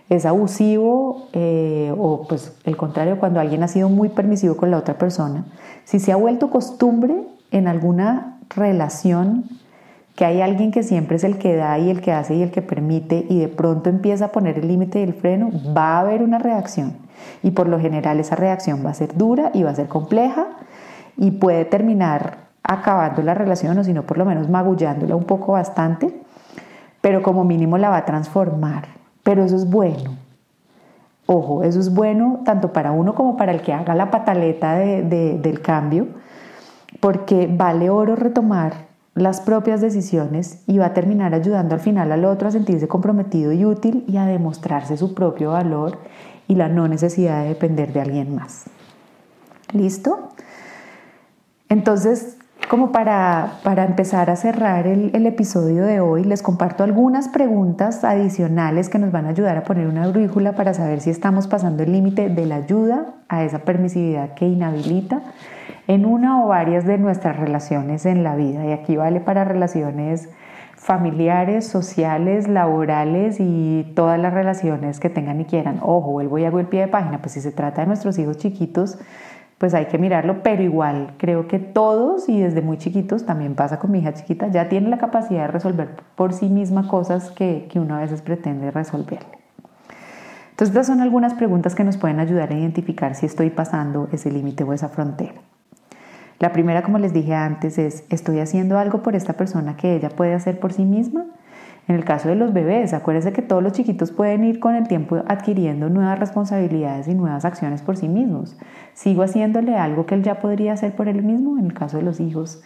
es 0.09 0.25
abusivo 0.25 1.29
eh, 1.31 1.93
o 1.97 2.27
pues 2.27 2.53
el 2.65 2.75
contrario, 2.75 3.17
cuando 3.17 3.39
alguien 3.39 3.63
ha 3.63 3.69
sido 3.69 3.87
muy 3.87 4.09
permisivo 4.09 4.57
con 4.57 4.71
la 4.71 4.77
otra 4.77 4.97
persona. 4.97 5.45
Si 5.85 5.99
se 6.01 6.11
ha 6.11 6.17
vuelto 6.17 6.49
costumbre 6.49 7.15
en 7.51 7.69
alguna 7.69 8.39
relación 8.49 9.45
que 10.15 10.23
hay 10.23 10.41
alguien 10.41 10.71
que 10.71 10.83
siempre 10.83 11.17
es 11.17 11.23
el 11.23 11.37
que 11.37 11.55
da 11.55 11.77
y 11.77 11.89
el 11.89 12.01
que 12.01 12.13
hace 12.13 12.35
y 12.35 12.41
el 12.41 12.51
que 12.51 12.61
permite 12.61 13.25
y 13.29 13.39
de 13.39 13.49
pronto 13.49 13.89
empieza 13.89 14.25
a 14.25 14.31
poner 14.31 14.57
el 14.57 14.67
límite 14.67 14.99
y 14.99 15.03
el 15.03 15.13
freno, 15.13 15.51
va 15.75 15.97
a 15.97 15.99
haber 15.99 16.23
una 16.23 16.39
reacción. 16.39 16.93
Y 17.43 17.51
por 17.51 17.67
lo 17.67 17.79
general 17.79 18.19
esa 18.19 18.35
reacción 18.35 18.85
va 18.85 18.91
a 18.91 18.93
ser 18.93 19.15
dura 19.15 19.51
y 19.53 19.63
va 19.63 19.71
a 19.71 19.75
ser 19.75 19.87
compleja 19.87 20.47
y 21.17 21.31
puede 21.31 21.65
terminar 21.65 22.45
acabando 22.63 23.21
la 23.21 23.33
relación 23.33 23.77
o 23.77 23.83
si 23.83 23.93
no 23.93 24.03
por 24.03 24.17
lo 24.17 24.25
menos 24.25 24.49
magullándola 24.49 25.15
un 25.15 25.25
poco 25.25 25.53
bastante. 25.53 26.21
pero 27.01 27.21
como 27.21 27.43
mínimo 27.43 27.77
la 27.77 27.89
va 27.89 27.97
a 27.97 28.05
transformar. 28.05 28.85
Pero 29.21 29.43
eso 29.43 29.55
es 29.55 29.69
bueno. 29.69 30.17
Ojo, 31.27 31.61
eso 31.61 31.79
es 31.79 31.93
bueno 31.93 32.41
tanto 32.45 32.73
para 32.73 32.91
uno 32.91 33.13
como 33.13 33.37
para 33.37 33.51
el 33.51 33.61
que 33.61 33.73
haga 33.73 33.93
la 33.93 34.09
pataleta 34.09 34.75
del 34.75 35.61
cambio, 35.61 36.07
porque 36.99 37.47
vale 37.47 37.91
oro 37.91 38.15
retomar 38.15 38.94
las 39.15 39.39
propias 39.39 39.79
decisiones 39.79 40.61
y 40.67 40.77
va 40.77 40.87
a 40.87 40.93
terminar 40.93 41.33
ayudando 41.33 41.73
al 41.73 41.81
final 41.81 42.11
al 42.11 42.25
otro 42.25 42.49
a 42.49 42.51
sentirse 42.51 42.89
comprometido 42.89 43.53
y 43.53 43.65
útil 43.65 44.03
y 44.07 44.17
a 44.17 44.25
demostrarse 44.25 44.97
su 44.97 45.13
propio 45.13 45.51
valor 45.51 45.97
y 46.49 46.55
la 46.55 46.67
no 46.67 46.87
necesidad 46.89 47.43
de 47.43 47.49
depender 47.49 47.93
de 47.93 48.01
alguien 48.01 48.35
más. 48.35 48.65
¿Listo? 49.71 50.29
Entonces, 51.69 52.37
como 52.69 52.91
para, 52.91 53.59
empezar 53.87 54.29
a 54.29 54.35
cerrar 54.35 54.85
el, 54.85 55.11
el, 55.13 55.25
episodio 55.25 55.85
de 55.85 56.01
hoy, 56.01 56.23
les 56.23 56.41
comparto 56.41 56.83
algunas 56.83 57.29
preguntas 57.29 58.03
adicionales 58.03 58.89
que 58.89 58.99
nos 58.99 59.11
van 59.11 59.25
a 59.25 59.29
ayudar 59.29 59.57
a 59.57 59.63
poner 59.63 59.87
una 59.87 60.07
brújula 60.07 60.53
para 60.53 60.73
saber 60.73 60.99
si 60.99 61.09
estamos 61.09 61.47
pasando 61.47 61.83
el 61.83 61.93
límite 61.93 62.29
de 62.29 62.45
la 62.45 62.55
ayuda 62.57 63.13
a 63.29 63.43
esa 63.43 63.59
permisividad 63.59 64.33
que 64.33 64.45
inhabilita 64.47 65.21
en 65.87 66.05
una 66.05 66.43
o 66.43 66.47
varias 66.47 66.85
de 66.85 66.97
nuestras 66.97 67.37
relaciones 67.37 68.05
en 68.05 68.23
la 68.23 68.35
vida. 68.35 68.65
Y 68.65 68.71
aquí 68.71 68.95
vale 68.95 69.19
para 69.19 69.43
relaciones 69.43 70.29
familiares, 70.75 71.67
sociales, 71.67 72.47
laborales 72.47 73.37
y 73.39 73.91
todas 73.95 74.19
las 74.19 74.33
relaciones 74.33 74.99
que 74.99 75.09
tengan 75.09 75.41
y 75.41 75.45
quieran. 75.45 75.79
Ojo, 75.81 76.11
vuelvo 76.11 76.37
y 76.37 76.45
hago 76.45 76.59
el 76.59 76.67
pie 76.67 76.81
de 76.81 76.87
página, 76.87 77.19
pues 77.19 77.33
si 77.33 77.41
se 77.41 77.51
trata 77.51 77.81
de 77.81 77.87
nuestros 77.87 78.19
hijos 78.19 78.37
chiquitos, 78.37 78.99
pues 79.57 79.73
hay 79.73 79.85
que 79.85 79.97
mirarlo, 79.97 80.43
pero 80.43 80.61
igual 80.61 81.13
creo 81.17 81.47
que 81.47 81.59
todos 81.59 82.27
y 82.27 82.41
desde 82.41 82.61
muy 82.61 82.77
chiquitos, 82.77 83.25
también 83.25 83.55
pasa 83.55 83.79
con 83.79 83.91
mi 83.91 83.99
hija 83.99 84.13
chiquita, 84.13 84.47
ya 84.49 84.67
tienen 84.67 84.91
la 84.91 84.97
capacidad 84.97 85.41
de 85.41 85.47
resolver 85.47 85.89
por 86.15 86.33
sí 86.33 86.49
misma 86.49 86.87
cosas 86.87 87.31
que, 87.31 87.67
que 87.71 87.79
uno 87.79 87.95
a 87.95 88.01
veces 88.01 88.21
pretende 88.21 88.69
resolverle. 88.69 89.39
Entonces, 90.51 90.69
estas 90.69 90.87
son 90.87 91.01
algunas 91.01 91.33
preguntas 91.33 91.73
que 91.73 91.83
nos 91.83 91.97
pueden 91.97 92.19
ayudar 92.19 92.51
a 92.51 92.55
identificar 92.55 93.15
si 93.15 93.25
estoy 93.25 93.49
pasando 93.49 94.07
ese 94.11 94.31
límite 94.31 94.63
o 94.63 94.71
esa 94.71 94.89
frontera. 94.89 95.33
La 96.39 96.51
primera, 96.51 96.83
como 96.83 96.97
les 96.97 97.13
dije 97.13 97.33
antes, 97.33 97.77
es, 97.77 98.05
¿estoy 98.09 98.39
haciendo 98.39 98.77
algo 98.77 99.01
por 99.01 99.15
esta 99.15 99.33
persona 99.33 99.77
que 99.77 99.95
ella 99.95 100.09
puede 100.09 100.33
hacer 100.33 100.59
por 100.59 100.73
sí 100.73 100.83
misma? 100.83 101.25
En 101.87 101.95
el 101.95 102.03
caso 102.03 102.27
de 102.27 102.35
los 102.35 102.51
bebés, 102.51 102.93
acuérdense 102.93 103.31
que 103.31 103.41
todos 103.41 103.63
los 103.63 103.73
chiquitos 103.73 104.11
pueden 104.11 104.43
ir 104.43 104.59
con 104.59 104.75
el 104.75 104.87
tiempo 104.87 105.23
adquiriendo 105.27 105.87
nuevas 105.87 106.19
responsabilidades 106.19 107.07
y 107.07 107.13
nuevas 107.13 107.45
acciones 107.45 107.83
por 107.83 107.95
sí 107.95 108.09
mismos. 108.09 108.57
Sigo 108.93 109.23
haciéndole 109.23 109.77
algo 109.77 110.05
que 110.05 110.15
él 110.15 110.23
ya 110.23 110.41
podría 110.41 110.73
hacer 110.73 110.93
por 110.95 111.07
él 111.07 111.21
mismo. 111.23 111.57
En 111.57 111.65
el 111.65 111.73
caso 111.73 111.97
de 111.97 112.03
los 112.03 112.19
hijos, 112.19 112.63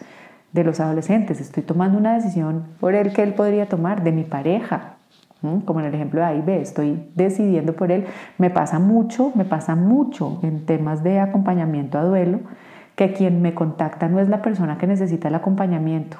de 0.52 0.64
los 0.64 0.80
adolescentes, 0.80 1.40
estoy 1.40 1.62
tomando 1.62 1.98
una 1.98 2.14
decisión 2.14 2.64
por 2.80 2.94
él 2.94 3.12
que 3.12 3.22
él 3.22 3.34
podría 3.34 3.68
tomar, 3.68 4.02
de 4.02 4.10
mi 4.10 4.24
pareja, 4.24 4.96
como 5.64 5.80
en 5.80 5.86
el 5.86 5.94
ejemplo 5.94 6.20
de 6.20 6.26
A 6.26 6.34
y 6.34 6.42
estoy 6.60 7.10
decidiendo 7.14 7.74
por 7.74 7.92
él. 7.92 8.06
Me 8.38 8.50
pasa 8.50 8.78
mucho, 8.78 9.32
me 9.34 9.44
pasa 9.44 9.76
mucho 9.76 10.40
en 10.42 10.64
temas 10.64 11.04
de 11.04 11.20
acompañamiento 11.20 11.98
a 11.98 12.04
duelo 12.04 12.40
que 12.96 13.12
quien 13.12 13.42
me 13.42 13.54
contacta 13.54 14.08
no 14.08 14.20
es 14.20 14.28
la 14.28 14.42
persona 14.42 14.78
que 14.78 14.86
necesita 14.86 15.28
el 15.28 15.34
acompañamiento, 15.34 16.18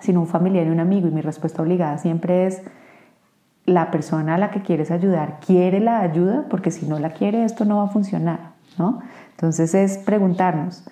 sino 0.00 0.20
un 0.20 0.26
familiar 0.26 0.66
y 0.66 0.70
un 0.70 0.80
amigo. 0.80 1.08
Y 1.08 1.10
mi 1.10 1.20
respuesta 1.20 1.62
obligada 1.62 1.98
siempre 1.98 2.46
es, 2.46 2.62
la 3.66 3.90
persona 3.90 4.36
a 4.36 4.38
la 4.38 4.50
que 4.50 4.62
quieres 4.62 4.90
ayudar 4.90 5.40
quiere 5.44 5.80
la 5.80 6.00
ayuda, 6.00 6.44
porque 6.48 6.70
si 6.70 6.86
no 6.86 6.98
la 6.98 7.10
quiere 7.10 7.44
esto 7.44 7.64
no 7.64 7.78
va 7.78 7.84
a 7.84 7.88
funcionar, 7.88 8.52
¿no? 8.78 9.00
Entonces 9.32 9.74
es 9.74 9.98
preguntarnos. 9.98 10.84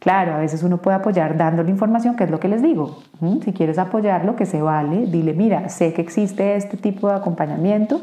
Claro, 0.00 0.34
a 0.34 0.38
veces 0.38 0.64
uno 0.64 0.78
puede 0.78 0.96
apoyar 0.96 1.36
dándole 1.36 1.70
información, 1.70 2.16
que 2.16 2.24
es 2.24 2.30
lo 2.30 2.40
que 2.40 2.48
les 2.48 2.60
digo. 2.60 2.98
Si 3.44 3.52
quieres 3.52 3.78
apoyarlo, 3.78 4.34
que 4.34 4.46
se 4.46 4.60
vale, 4.60 5.06
dile, 5.06 5.32
mira, 5.32 5.68
sé 5.68 5.94
que 5.94 6.02
existe 6.02 6.56
este 6.56 6.76
tipo 6.76 7.08
de 7.08 7.14
acompañamiento, 7.14 8.02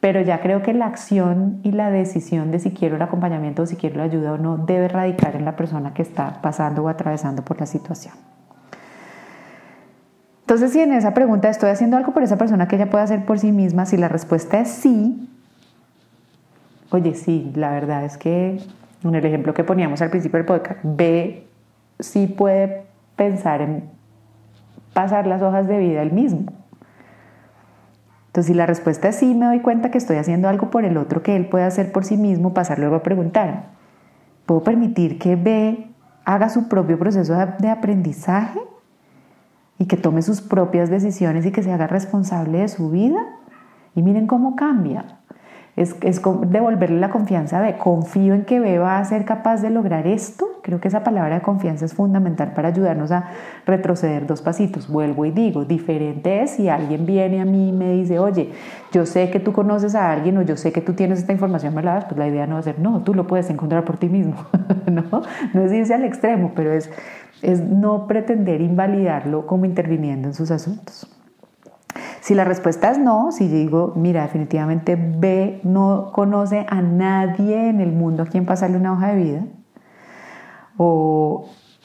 pero 0.00 0.22
ya 0.22 0.40
creo 0.40 0.62
que 0.62 0.72
la 0.72 0.86
acción 0.86 1.60
y 1.62 1.72
la 1.72 1.90
decisión 1.90 2.50
de 2.50 2.58
si 2.58 2.70
quiero 2.70 2.96
el 2.96 3.02
acompañamiento 3.02 3.62
o 3.62 3.66
si 3.66 3.76
quiero 3.76 3.98
la 3.98 4.04
ayuda 4.04 4.32
o 4.32 4.38
no 4.38 4.56
debe 4.56 4.88
radicar 4.88 5.36
en 5.36 5.44
la 5.44 5.56
persona 5.56 5.92
que 5.92 6.02
está 6.02 6.40
pasando 6.40 6.82
o 6.82 6.88
atravesando 6.88 7.44
por 7.44 7.60
la 7.60 7.66
situación. 7.66 8.14
Entonces, 10.40 10.72
si 10.72 10.80
en 10.80 10.92
esa 10.92 11.14
pregunta 11.14 11.48
estoy 11.48 11.70
haciendo 11.70 11.96
algo 11.96 12.12
por 12.12 12.22
esa 12.22 12.36
persona 12.36 12.66
que 12.66 12.76
ella 12.76 12.90
puede 12.90 13.04
hacer 13.04 13.24
por 13.24 13.38
sí 13.38 13.52
misma, 13.52 13.86
si 13.86 13.96
la 13.96 14.08
respuesta 14.08 14.58
es 14.58 14.68
sí, 14.68 15.28
oye, 16.90 17.14
sí, 17.14 17.52
la 17.54 17.70
verdad 17.70 18.04
es 18.04 18.16
que 18.16 18.58
en 19.04 19.14
el 19.14 19.24
ejemplo 19.24 19.54
que 19.54 19.64
poníamos 19.64 20.02
al 20.02 20.10
principio 20.10 20.38
del 20.38 20.46
podcast, 20.46 20.80
B 20.82 21.46
sí 22.00 22.26
puede 22.26 22.84
pensar 23.16 23.60
en 23.60 23.84
pasar 24.92 25.26
las 25.26 25.42
hojas 25.42 25.68
de 25.68 25.78
vida 25.78 26.02
él 26.02 26.12
mismo. 26.12 26.59
Entonces, 28.30 28.46
si 28.46 28.54
la 28.54 28.66
respuesta 28.66 29.08
es 29.08 29.16
sí, 29.16 29.34
me 29.34 29.46
doy 29.46 29.60
cuenta 29.60 29.90
que 29.90 29.98
estoy 29.98 30.16
haciendo 30.16 30.48
algo 30.48 30.70
por 30.70 30.84
el 30.84 30.96
otro 30.96 31.22
que 31.22 31.34
él 31.34 31.46
puede 31.46 31.64
hacer 31.64 31.90
por 31.90 32.04
sí 32.04 32.16
mismo, 32.16 32.54
pasar 32.54 32.78
luego 32.78 32.96
a 32.96 33.02
preguntar, 33.02 33.70
¿puedo 34.46 34.62
permitir 34.62 35.18
que 35.18 35.34
B 35.34 35.90
haga 36.24 36.48
su 36.48 36.68
propio 36.68 36.98
proceso 36.98 37.34
de 37.58 37.68
aprendizaje 37.68 38.60
y 39.78 39.86
que 39.86 39.96
tome 39.96 40.22
sus 40.22 40.40
propias 40.40 40.90
decisiones 40.90 41.44
y 41.44 41.50
que 41.50 41.62
se 41.62 41.72
haga 41.72 41.88
responsable 41.88 42.58
de 42.58 42.68
su 42.68 42.90
vida? 42.90 43.20
Y 43.96 44.02
miren 44.02 44.28
cómo 44.28 44.54
cambia 44.54 45.20
es, 45.76 45.96
es 46.02 46.20
devolverle 46.46 47.00
la 47.00 47.10
confianza 47.10 47.64
a 47.64 47.78
Confío 47.78 48.34
en 48.34 48.44
que 48.44 48.60
B 48.60 48.78
va 48.78 48.98
a 48.98 49.04
ser 49.04 49.24
capaz 49.24 49.62
de 49.62 49.70
lograr 49.70 50.06
esto. 50.06 50.46
Creo 50.62 50.80
que 50.80 50.88
esa 50.88 51.02
palabra 51.02 51.36
de 51.36 51.42
confianza 51.42 51.84
es 51.84 51.94
fundamental 51.94 52.52
para 52.54 52.68
ayudarnos 52.68 53.10
a 53.12 53.30
retroceder 53.66 54.26
dos 54.26 54.42
pasitos. 54.42 54.88
Vuelvo 54.88 55.24
y 55.24 55.30
digo, 55.30 55.64
diferente 55.64 56.42
es 56.42 56.52
si 56.52 56.68
alguien 56.68 57.06
viene 57.06 57.40
a 57.40 57.44
mí 57.44 57.68
y 57.68 57.72
me 57.72 57.92
dice, 57.92 58.18
oye, 58.18 58.50
yo 58.92 59.06
sé 59.06 59.30
que 59.30 59.40
tú 59.40 59.52
conoces 59.52 59.94
a 59.94 60.10
alguien 60.10 60.36
o 60.38 60.42
yo 60.42 60.56
sé 60.56 60.72
que 60.72 60.80
tú 60.80 60.92
tienes 60.92 61.20
esta 61.20 61.32
información, 61.32 61.74
¿me? 61.74 62.06
Pues 62.06 62.18
la 62.18 62.28
idea 62.28 62.46
no 62.46 62.54
va 62.54 62.60
a 62.60 62.62
ser, 62.62 62.78
no, 62.78 63.02
tú 63.02 63.14
lo 63.14 63.26
puedes 63.26 63.48
encontrar 63.50 63.84
por 63.84 63.96
ti 63.98 64.08
mismo. 64.08 64.34
no, 64.86 65.22
no 65.54 65.62
es 65.62 65.72
irse 65.72 65.94
al 65.94 66.04
extremo, 66.04 66.52
pero 66.54 66.72
es, 66.72 66.90
es 67.42 67.60
no 67.60 68.06
pretender 68.06 68.60
invalidarlo 68.60 69.46
como 69.46 69.64
interviniendo 69.64 70.28
en 70.28 70.34
sus 70.34 70.50
asuntos. 70.50 71.08
Si 72.20 72.34
la 72.34 72.44
respuesta 72.44 72.90
es 72.90 72.98
no, 72.98 73.32
si 73.32 73.48
digo, 73.48 73.94
mira, 73.96 74.22
definitivamente 74.22 74.94
B 74.96 75.60
no 75.64 76.10
conoce 76.12 76.66
a 76.68 76.82
nadie 76.82 77.68
en 77.68 77.80
el 77.80 77.92
mundo 77.92 78.22
a 78.22 78.26
quien 78.26 78.44
pasarle 78.44 78.76
una 78.76 78.92
hoja 78.92 79.08
de 79.08 79.16
vida, 79.16 79.42
o 80.82 81.44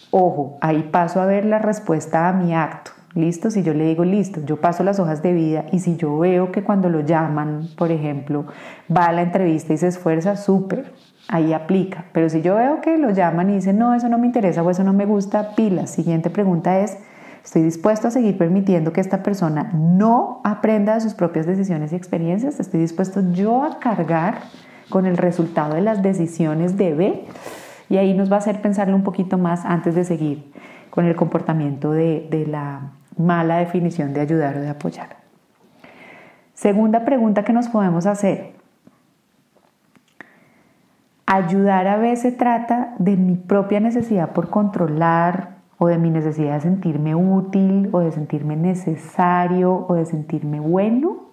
ojo, 0.09 0.57
ahí 0.61 0.83
paso 0.89 1.19
a 1.19 1.25
ver 1.25 1.43
la 1.43 1.59
respuesta 1.59 2.29
a 2.29 2.33
mi 2.33 2.55
acto. 2.55 2.91
Listo, 3.13 3.51
si 3.51 3.61
yo 3.61 3.73
le 3.73 3.85
digo 3.85 4.05
listo, 4.05 4.39
yo 4.45 4.61
paso 4.61 4.83
las 4.83 4.99
hojas 4.99 5.21
de 5.21 5.33
vida 5.33 5.65
y 5.73 5.79
si 5.79 5.97
yo 5.97 6.17
veo 6.17 6.53
que 6.53 6.63
cuando 6.63 6.87
lo 6.87 7.01
llaman, 7.01 7.67
por 7.77 7.91
ejemplo, 7.91 8.45
va 8.89 9.07
a 9.07 9.11
la 9.11 9.21
entrevista 9.21 9.73
y 9.73 9.77
se 9.77 9.87
esfuerza, 9.87 10.37
súper, 10.37 10.93
ahí 11.27 11.51
aplica. 11.51 12.05
Pero 12.13 12.29
si 12.29 12.41
yo 12.41 12.55
veo 12.55 12.79
que 12.79 12.97
lo 12.97 13.09
llaman 13.09 13.49
y 13.49 13.55
dicen 13.55 13.77
no, 13.77 13.93
eso 13.93 14.07
no 14.07 14.17
me 14.17 14.27
interesa 14.27 14.63
o 14.63 14.69
eso 14.69 14.85
no 14.85 14.93
me 14.93 15.05
gusta, 15.05 15.55
pila. 15.55 15.87
Siguiente 15.87 16.29
pregunta 16.29 16.79
es, 16.79 16.97
Estoy 17.43 17.61
dispuesto 17.61 18.07
a 18.07 18.11
seguir 18.11 18.39
permitiendo 18.39 18.91
que 18.91 19.01
esta 19.01 19.21
persona 19.21 19.69
no 19.71 20.41
aprenda 20.43 20.95
de 20.95 21.01
sus 21.01 21.13
propias 21.13 21.45
decisiones 21.45 21.93
y 21.93 21.95
experiencias. 21.95 22.59
Estoy 22.59 22.79
dispuesto 22.79 23.21
yo 23.33 23.63
a 23.63 23.77
cargar 23.77 24.39
con 24.89 25.05
el 25.05 25.15
resultado 25.15 25.75
de 25.75 25.81
las 25.81 26.01
decisiones 26.01 26.75
de 26.75 26.95
B. 26.95 27.25
Y 27.89 27.97
ahí 27.97 28.13
nos 28.13 28.31
va 28.31 28.35
a 28.35 28.39
hacer 28.39 28.61
pensarlo 28.61 28.95
un 28.95 29.03
poquito 29.03 29.37
más 29.37 29.65
antes 29.65 29.95
de 29.95 30.03
seguir 30.03 30.51
con 30.89 31.05
el 31.05 31.15
comportamiento 31.15 31.91
de, 31.91 32.45
la 32.49 32.91
mala 33.17 33.57
definición 33.57 34.13
de 34.13 34.21
ayudar 34.21 34.57
o 34.57 34.61
de 34.61 34.69
apoyar. 34.69 35.17
Segunda 36.53 37.05
pregunta 37.05 37.43
que 37.43 37.53
nos 37.53 37.67
podemos 37.67 38.05
hacer. 38.05 38.53
Ayudar 41.25 41.87
a 41.87 42.15
se 42.15 42.31
trata 42.31 42.93
de 42.99 43.17
mi 43.17 43.35
propia 43.35 43.79
necesidad 43.79 44.31
por 44.31 44.49
controlar, 44.49 45.55
o 45.77 45.87
de 45.87 45.97
mi 45.97 46.09
necesidad 46.09 46.55
de 46.55 46.61
sentirme 46.61 47.15
útil 47.15 47.89
o 47.91 47.99
de 47.99 48.11
sentirme 48.11 48.55
necesario 48.55 49.85
o 49.87 49.95
de 49.95 50.05
sentirme 50.05 50.59
bueno? 50.59 51.25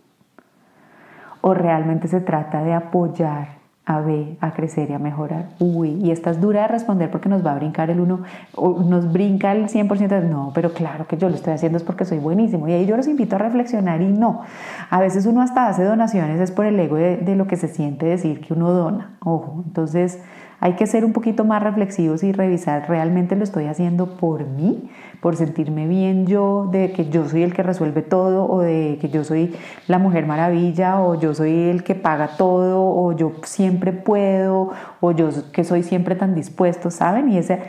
¿O 1.40 1.54
realmente 1.54 2.08
se 2.08 2.20
trata 2.20 2.62
de 2.62 2.72
apoyar 2.72 3.61
a 3.84 4.00
B 4.00 4.36
a 4.40 4.52
crecer 4.52 4.90
y 4.90 4.92
a 4.92 4.98
mejorar? 4.98 5.48
Uy, 5.58 5.90
y 6.02 6.10
esta 6.10 6.30
es 6.30 6.40
dura 6.40 6.62
de 6.62 6.68
responder 6.68 7.10
porque 7.10 7.28
nos 7.28 7.44
va 7.44 7.52
a 7.52 7.54
brincar 7.56 7.90
el 7.90 8.00
uno, 8.00 8.22
o 8.54 8.80
nos 8.82 9.12
brinca 9.12 9.52
el 9.52 9.68
100% 9.68 10.08
de 10.08 10.28
no, 10.28 10.52
pero 10.54 10.72
claro 10.72 11.06
que 11.06 11.16
yo 11.16 11.28
lo 11.28 11.34
estoy 11.34 11.52
haciendo 11.52 11.78
es 11.78 11.84
porque 11.84 12.04
soy 12.04 12.18
buenísimo. 12.18 12.68
Y 12.68 12.72
ahí 12.72 12.86
yo 12.86 12.96
los 12.96 13.08
invito 13.08 13.36
a 13.36 13.38
reflexionar 13.38 14.00
y 14.02 14.12
no. 14.12 14.42
A 14.90 15.00
veces 15.00 15.26
uno 15.26 15.42
hasta 15.42 15.68
hace 15.68 15.84
donaciones 15.84 16.40
es 16.40 16.50
por 16.50 16.66
el 16.66 16.78
ego 16.78 16.96
de, 16.96 17.16
de 17.16 17.36
lo 17.36 17.46
que 17.46 17.56
se 17.56 17.68
siente 17.68 18.06
decir 18.06 18.40
que 18.40 18.54
uno 18.54 18.70
dona. 18.70 19.16
Ojo, 19.20 19.62
entonces 19.66 20.20
hay 20.60 20.74
que 20.74 20.86
ser 20.86 21.04
un 21.04 21.12
poquito 21.12 21.44
más 21.44 21.60
reflexivos 21.60 22.22
y 22.22 22.30
revisar, 22.30 22.88
¿realmente 22.88 23.34
lo 23.34 23.42
estoy 23.42 23.66
haciendo 23.66 24.16
por 24.16 24.46
mí? 24.46 24.88
Por 25.22 25.36
sentirme 25.36 25.86
bien 25.86 26.26
yo, 26.26 26.68
de 26.70 26.92
que 26.92 27.08
yo 27.08 27.26
soy 27.26 27.44
el 27.44 27.54
que 27.54 27.62
resuelve 27.62 28.02
todo, 28.02 28.44
o 28.44 28.60
de 28.60 28.98
que 29.00 29.08
yo 29.08 29.24
soy 29.24 29.54
la 29.88 29.98
mujer 29.98 30.26
maravilla, 30.26 31.00
o 31.00 31.18
yo 31.18 31.32
soy 31.32 31.70
el 31.70 31.84
que 31.84 31.94
paga 31.94 32.36
todo, 32.36 32.82
o 32.84 33.12
yo 33.12 33.32
siempre 33.44 33.92
puedo, 33.92 34.72
o 35.00 35.12
yo 35.12 35.30
que 35.52 35.64
soy 35.64 35.82
siempre 35.84 36.16
tan 36.16 36.34
dispuesto, 36.34 36.90
¿saben? 36.90 37.30
Y 37.30 37.38
ese, 37.38 37.60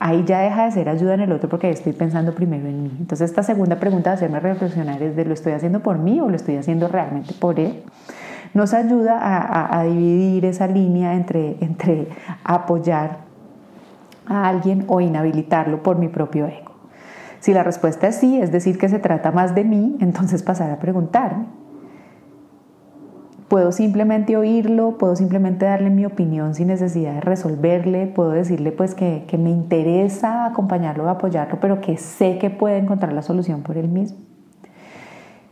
ahí 0.00 0.24
ya 0.24 0.40
deja 0.40 0.64
de 0.64 0.72
ser 0.72 0.88
ayuda 0.88 1.14
en 1.14 1.20
el 1.20 1.32
otro 1.32 1.48
porque 1.48 1.70
estoy 1.70 1.92
pensando 1.92 2.34
primero 2.34 2.66
en 2.66 2.82
mí. 2.82 2.90
Entonces 2.98 3.28
esta 3.28 3.42
segunda 3.42 3.76
pregunta 3.76 4.10
de 4.10 4.14
hacerme 4.14 4.40
reflexionar 4.40 5.02
es 5.02 5.14
de 5.14 5.24
lo 5.26 5.34
estoy 5.34 5.52
haciendo 5.52 5.80
por 5.80 5.98
mí 5.98 6.20
o 6.20 6.28
lo 6.28 6.36
estoy 6.36 6.56
haciendo 6.56 6.88
realmente 6.88 7.34
por 7.34 7.60
él. 7.60 7.82
Nos 8.54 8.74
ayuda 8.74 9.18
a, 9.20 9.84
dividir 9.84 10.44
esa 10.44 10.66
línea 10.66 11.14
entre, 11.14 11.56
entre 11.60 12.08
apoyar 12.42 13.18
a 14.26 14.48
alguien 14.48 14.84
o 14.88 15.00
inhabilitarlo 15.00 15.82
por 15.82 15.98
mi 15.98 16.08
propio 16.08 16.46
ego. 16.46 16.69
Si 17.40 17.52
la 17.52 17.62
respuesta 17.62 18.06
es 18.06 18.16
sí, 18.16 18.40
es 18.40 18.52
decir, 18.52 18.78
que 18.78 18.88
se 18.88 18.98
trata 18.98 19.32
más 19.32 19.54
de 19.54 19.64
mí, 19.64 19.96
entonces 20.00 20.42
pasar 20.42 20.70
a 20.70 20.78
preguntarme, 20.78 21.46
Puedo 23.50 23.72
simplemente 23.72 24.36
oírlo, 24.36 24.96
puedo 24.96 25.16
simplemente 25.16 25.64
darle 25.64 25.90
mi 25.90 26.06
opinión 26.06 26.54
sin 26.54 26.68
necesidad 26.68 27.14
de 27.14 27.20
resolverle, 27.20 28.06
puedo 28.06 28.30
decirle 28.30 28.70
pues 28.70 28.94
que, 28.94 29.24
que 29.26 29.38
me 29.38 29.50
interesa 29.50 30.46
acompañarlo, 30.46 31.08
apoyarlo, 31.08 31.58
pero 31.60 31.80
que 31.80 31.96
sé 31.96 32.38
que 32.38 32.50
puede 32.50 32.78
encontrar 32.78 33.12
la 33.12 33.22
solución 33.22 33.62
por 33.62 33.76
él 33.76 33.88
mismo. 33.88 34.18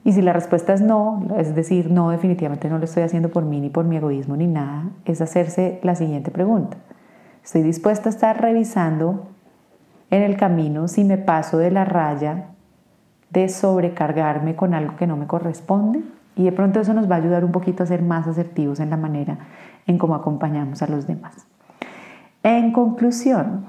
Y 0.05 0.13
si 0.13 0.23
la 0.23 0.33
respuesta 0.33 0.75
es 0.75 0.81
no, 0.81 1.27
es 1.39 1.57
decir, 1.57 1.91
no, 1.91 2.11
definitivamente 2.11 2.71
no 2.71 2.79
lo 2.79 2.85
estoy 2.85 3.03
haciendo 3.03 3.31
por 3.31 3.45
mí 3.45 3.61
ni 3.61 3.69
por 3.69 3.85
mi 3.85 3.97
egoísmo 3.97 4.37
ni 4.37 4.47
nada, 4.47 4.91
es 5.05 5.21
hacerse 5.21 5.81
la 5.83 5.97
siguiente 5.97 6.31
pregunta. 6.31 6.77
¿Estoy 7.43 7.63
dispuesta 7.65 8.09
a 8.09 8.13
estar 8.13 8.41
revisando 8.41 9.27
en 10.11 10.23
el 10.23 10.37
camino 10.37 10.89
si 10.89 11.05
me 11.05 11.19
paso 11.19 11.59
de 11.59 11.71
la 11.71 11.85
raya 11.85 12.47
de 13.31 13.49
sobrecargarme 13.49 14.57
con 14.57 14.75
algo 14.75 14.97
que 14.97 15.07
no 15.07 15.17
me 15.17 15.27
corresponde? 15.27 16.03
Y 16.37 16.45
de 16.45 16.53
pronto 16.53 16.81
eso 16.81 16.95
nos 16.95 17.11
va 17.11 17.17
a 17.17 17.19
ayudar 17.19 17.45
un 17.45 17.53
poquito 17.53 17.83
a 17.83 17.87
ser 17.87 18.03
más 18.03 18.27
asertivos 18.27 18.81
en 18.81 18.91
la 18.91 18.97
manera 18.97 19.39
en 19.87 19.99
cómo 19.99 20.15
acompañamos 20.15 20.83
a 20.83 20.87
los 20.87 21.07
demás. 21.07 21.47
En 22.43 22.73
conclusión, 22.73 23.67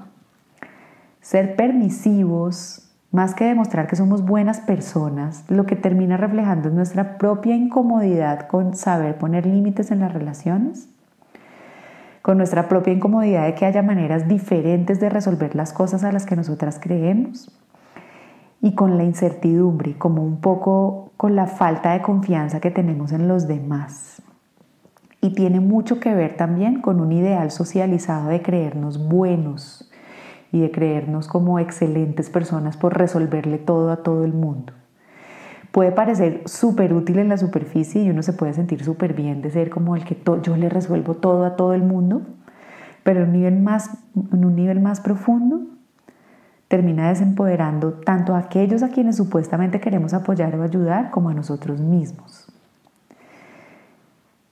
ser 1.20 1.56
permisivos, 1.56 2.90
más 3.10 3.34
que 3.34 3.44
demostrar 3.44 3.88
que 3.88 3.96
somos 3.96 4.24
buenas 4.24 4.60
personas, 4.60 5.44
lo 5.48 5.66
que 5.66 5.74
termina 5.74 6.16
reflejando 6.16 6.68
es 6.68 6.74
nuestra 6.74 7.18
propia 7.18 7.56
incomodidad 7.56 8.46
con 8.46 8.74
saber 8.74 9.18
poner 9.18 9.46
límites 9.46 9.90
en 9.90 10.00
las 10.00 10.12
relaciones, 10.12 10.88
con 12.22 12.36
nuestra 12.36 12.68
propia 12.68 12.92
incomodidad 12.92 13.46
de 13.46 13.54
que 13.54 13.66
haya 13.66 13.82
maneras 13.82 14.28
diferentes 14.28 15.00
de 15.00 15.08
resolver 15.08 15.54
las 15.54 15.72
cosas 15.72 16.04
a 16.04 16.12
las 16.12 16.26
que 16.26 16.36
nosotras 16.36 16.78
creemos 16.80 17.50
y 18.62 18.74
con 18.74 18.98
la 18.98 19.04
incertidumbre, 19.04 19.96
como 19.96 20.22
un 20.22 20.40
poco 20.40 21.12
con 21.16 21.34
la 21.34 21.46
falta 21.46 21.92
de 21.92 22.02
confianza 22.02 22.60
que 22.60 22.70
tenemos 22.70 23.12
en 23.12 23.26
los 23.26 23.48
demás. 23.48 24.22
Y 25.22 25.34
tiene 25.34 25.60
mucho 25.60 26.00
que 26.00 26.14
ver 26.14 26.36
también 26.36 26.80
con 26.80 27.00
un 27.00 27.12
ideal 27.12 27.50
socializado 27.50 28.28
de 28.28 28.42
creernos 28.42 29.08
buenos 29.08 29.90
y 30.52 30.60
de 30.60 30.70
creernos 30.70 31.28
como 31.28 31.58
excelentes 31.58 32.30
personas 32.30 32.76
por 32.76 32.96
resolverle 32.96 33.58
todo 33.58 33.90
a 33.90 34.02
todo 34.02 34.24
el 34.24 34.32
mundo. 34.32 34.72
Puede 35.72 35.92
parecer 35.92 36.42
súper 36.46 36.92
útil 36.92 37.18
en 37.18 37.28
la 37.28 37.36
superficie 37.36 38.02
y 38.02 38.10
uno 38.10 38.22
se 38.22 38.32
puede 38.32 38.54
sentir 38.54 38.84
súper 38.84 39.14
bien 39.14 39.40
de 39.40 39.50
ser 39.50 39.70
como 39.70 39.94
el 39.94 40.04
que 40.04 40.16
yo 40.42 40.56
le 40.56 40.68
resuelvo 40.68 41.14
todo 41.14 41.44
a 41.44 41.56
todo 41.56 41.74
el 41.74 41.82
mundo, 41.82 42.22
pero 43.04 43.22
un 43.22 43.32
nivel 43.32 43.60
más, 43.60 43.90
en 44.32 44.44
un 44.44 44.56
nivel 44.56 44.80
más 44.80 45.00
profundo 45.00 45.60
termina 46.70 47.08
desempoderando 47.08 47.94
tanto 47.94 48.34
a 48.34 48.38
aquellos 48.38 48.84
a 48.84 48.90
quienes 48.90 49.16
supuestamente 49.16 49.80
queremos 49.80 50.14
apoyar 50.14 50.54
o 50.54 50.62
ayudar 50.62 51.10
como 51.10 51.28
a 51.28 51.34
nosotros 51.34 51.80
mismos. 51.80 52.46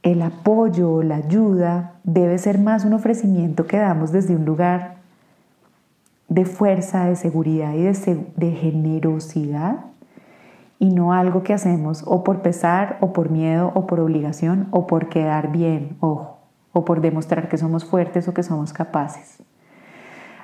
El 0.02 0.22
apoyo, 0.22 1.02
la 1.02 1.16
ayuda, 1.16 1.94
debe 2.02 2.38
ser 2.38 2.58
más 2.58 2.84
un 2.84 2.92
ofrecimiento 2.92 3.66
que 3.66 3.76
damos 3.76 4.10
desde 4.10 4.34
un 4.34 4.44
lugar 4.44 4.96
de 6.28 6.44
fuerza, 6.44 7.06
de 7.06 7.16
seguridad 7.16 7.74
y 7.74 7.82
de, 7.82 8.52
generosidad 8.52 9.84
y 10.78 10.90
no 10.90 11.12
algo 11.12 11.42
que 11.42 11.54
hacemos 11.54 12.04
o 12.06 12.22
por 12.22 12.42
pesar 12.42 12.98
o 13.00 13.12
por 13.12 13.30
miedo 13.30 13.72
o 13.74 13.86
por 13.86 14.00
obligación 14.00 14.68
o 14.70 14.86
por 14.86 15.08
quedar 15.08 15.50
bien, 15.50 15.96
ojo, 16.00 16.38
o 16.72 16.84
por 16.84 17.00
demostrar 17.00 17.48
que 17.48 17.58
somos 17.58 17.84
fuertes 17.84 18.28
o 18.28 18.34
que 18.34 18.42
somos 18.42 18.72
capaces. 18.72 19.42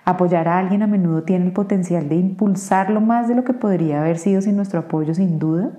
Apoyar 0.04 0.48
a 0.48 0.58
alguien 0.58 0.82
a 0.82 0.86
menudo 0.86 1.22
tiene 1.22 1.46
el 1.46 1.52
potencial 1.52 2.08
de 2.08 2.16
impulsarlo 2.16 3.00
más 3.00 3.28
de 3.28 3.34
lo 3.34 3.44
que 3.44 3.54
podría 3.54 4.00
haber 4.00 4.18
sido 4.18 4.42
sin 4.42 4.56
nuestro 4.56 4.80
apoyo, 4.80 5.14
sin 5.14 5.38
duda, 5.38 5.70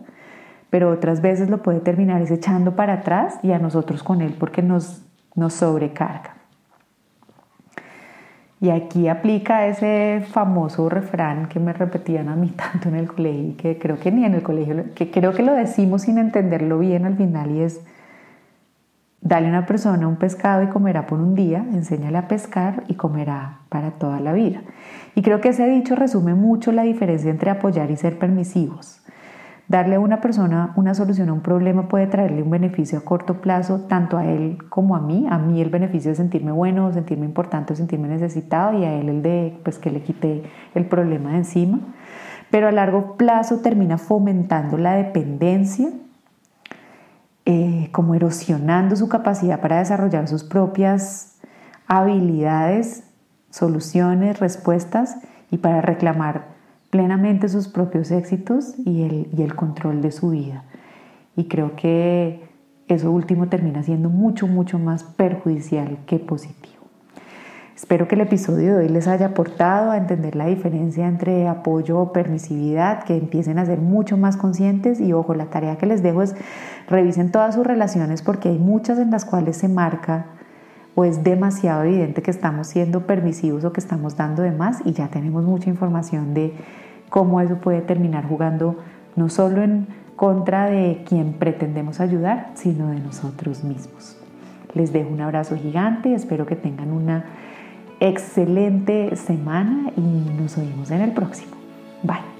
pero 0.69 0.89
otras 0.89 1.21
veces 1.21 1.49
lo 1.49 1.61
puede 1.61 1.79
terminar 1.79 2.21
echando 2.21 2.75
para 2.75 2.93
atrás 2.93 3.37
y 3.43 3.51
a 3.51 3.59
nosotros 3.59 4.01
con 4.03 4.21
él 4.21 4.35
porque 4.39 4.61
nos, 4.61 5.05
nos 5.35 5.53
sobrecarga. 5.53 6.35
Y 8.65 8.71
aquí 8.71 9.07
aplica 9.07 9.67
ese 9.67 10.25
famoso 10.31 10.89
refrán 10.89 11.47
que 11.49 11.59
me 11.59 11.71
repetían 11.71 12.29
a 12.29 12.35
mí 12.35 12.49
tanto 12.55 12.89
en 12.89 12.95
el 12.95 13.05
colegio, 13.05 13.55
que 13.57 13.77
creo 13.77 13.99
que 13.99 14.11
ni 14.11 14.25
en 14.25 14.33
el 14.33 14.41
colegio, 14.41 14.85
que 14.95 15.11
creo 15.11 15.33
que 15.33 15.43
lo 15.43 15.53
decimos 15.53 16.01
sin 16.01 16.17
entenderlo 16.17 16.79
bien 16.79 17.05
al 17.05 17.15
final 17.15 17.51
y 17.51 17.61
es 17.61 17.81
Dale 19.21 19.47
a 19.47 19.49
una 19.49 19.65
persona 19.65 20.07
un 20.07 20.17
pescado 20.17 20.63
y 20.63 20.67
comerá 20.67 21.07
por 21.07 21.19
un 21.19 21.33
día, 21.33 21.65
enséñale 21.73 22.17
a 22.17 22.27
pescar 22.27 22.83
y 22.87 22.93
comerá 22.93 23.59
para 23.69 23.91
toda 23.91 24.19
la 24.19 24.33
vida. 24.33 24.61
Y 25.15 25.23
creo 25.23 25.41
que 25.41 25.49
ese 25.49 25.67
dicho 25.67 25.95
resume 25.95 26.35
mucho 26.35 26.71
la 26.71 26.83
diferencia 26.83 27.31
entre 27.31 27.49
apoyar 27.49 27.89
y 27.89 27.97
ser 27.97 28.19
permisivos. 28.19 29.01
Darle 29.67 29.95
a 29.95 29.99
una 29.99 30.21
persona 30.21 30.73
una 30.75 30.93
solución 30.93 31.29
a 31.29 31.33
un 31.33 31.41
problema 31.41 31.87
puede 31.87 32.05
traerle 32.05 32.43
un 32.43 32.51
beneficio 32.51 32.99
a 32.99 33.01
corto 33.01 33.41
plazo, 33.41 33.81
tanto 33.87 34.17
a 34.17 34.25
él 34.25 34.59
como 34.69 34.95
a 34.95 34.99
mí. 34.99 35.25
A 35.29 35.39
mí 35.39 35.59
el 35.59 35.69
beneficio 35.69 36.11
de 36.11 36.15
sentirme 36.15 36.51
bueno, 36.51 36.93
sentirme 36.93 37.25
importante, 37.25 37.75
sentirme 37.75 38.07
necesitado 38.07 38.77
y 38.77 38.85
a 38.85 38.93
él 38.93 39.09
el 39.09 39.21
de 39.23 39.59
pues, 39.63 39.79
que 39.79 39.89
le 39.89 40.01
quite 40.01 40.43
el 40.75 40.85
problema 40.85 41.31
de 41.31 41.37
encima. 41.37 41.79
Pero 42.51 42.67
a 42.67 42.71
largo 42.71 43.17
plazo 43.17 43.61
termina 43.61 43.97
fomentando 43.97 44.77
la 44.77 44.93
dependencia 44.93 45.89
eh, 47.45 47.89
como 47.91 48.13
erosionando 48.13 48.95
su 48.95 49.09
capacidad 49.09 49.61
para 49.61 49.79
desarrollar 49.79 50.27
sus 50.27 50.43
propias 50.43 51.39
habilidades, 51.87 53.03
soluciones, 53.49 54.39
respuestas 54.39 55.17
y 55.49 55.57
para 55.57 55.81
reclamar 55.81 56.54
plenamente 56.95 57.49
sus 57.49 57.67
propios 57.67 58.09
éxitos 58.09 58.75
y 58.85 59.03
el, 59.03 59.27
y 59.37 59.41
el 59.41 59.53
control 59.53 60.01
de 60.01 60.13
su 60.13 60.29
vida. 60.29 60.63
Y 61.35 61.49
creo 61.49 61.75
que 61.75 62.47
eso 62.87 63.11
último 63.11 63.49
termina 63.49 63.83
siendo 63.83 64.09
mucho, 64.09 64.47
mucho 64.47 64.79
más 64.79 65.03
perjudicial 65.03 65.97
que 66.05 66.19
positivo. 66.19 66.85
Espero 67.75 68.07
que 68.07 68.15
el 68.15 68.21
episodio 68.21 68.77
de 68.77 68.85
hoy 68.85 68.87
les 68.87 69.09
haya 69.09 69.25
aportado 69.25 69.91
a 69.91 69.97
entender 69.97 70.37
la 70.37 70.45
diferencia 70.45 71.05
entre 71.05 71.49
apoyo 71.49 71.99
o 71.99 72.13
permisividad, 72.13 73.03
que 73.03 73.17
empiecen 73.17 73.59
a 73.59 73.65
ser 73.65 73.81
mucho 73.81 74.15
más 74.15 74.37
conscientes 74.37 75.01
y 75.01 75.11
ojo, 75.11 75.33
la 75.33 75.47
tarea 75.47 75.77
que 75.77 75.87
les 75.87 76.01
dejo 76.01 76.21
es 76.21 76.33
revisen 76.87 77.29
todas 77.29 77.55
sus 77.55 77.67
relaciones 77.67 78.21
porque 78.21 78.47
hay 78.47 78.57
muchas 78.57 78.99
en 78.99 79.11
las 79.11 79.25
cuales 79.25 79.57
se 79.57 79.67
marca 79.67 80.27
o 80.95 81.03
es 81.03 81.25
demasiado 81.25 81.83
evidente 81.83 82.21
que 82.21 82.31
estamos 82.31 82.67
siendo 82.67 83.05
permisivos 83.05 83.65
o 83.65 83.73
que 83.73 83.81
estamos 83.81 84.15
dando 84.15 84.43
de 84.43 84.51
más 84.51 84.79
y 84.85 84.93
ya 84.93 85.09
tenemos 85.09 85.43
mucha 85.43 85.69
información 85.69 86.33
de 86.33 86.53
cómo 87.15 87.39
eso 87.39 87.55
puede 87.55 87.79
terminar 87.79 88.27
jugando 88.27 88.75
no 89.15 89.29
solo 89.29 89.63
en 89.63 89.87
contra 90.17 90.65
de 90.65 91.05
quien 91.07 91.31
pretendemos 91.31 92.01
ayudar, 92.01 92.51
sino 92.55 92.89
de 92.89 92.99
nosotros 92.99 93.63
mismos. 93.63 94.17
Les 94.73 94.91
dejo 94.91 95.11
un 95.11 95.21
abrazo 95.21 95.55
gigante, 95.55 96.13
espero 96.13 96.45
que 96.45 96.57
tengan 96.57 96.91
una 96.91 97.23
excelente 98.01 99.15
semana 99.15 99.91
y 99.95 100.41
nos 100.41 100.57
oímos 100.57 100.91
en 100.91 100.99
el 100.99 101.13
próximo. 101.13 101.55
Bye. 102.03 102.34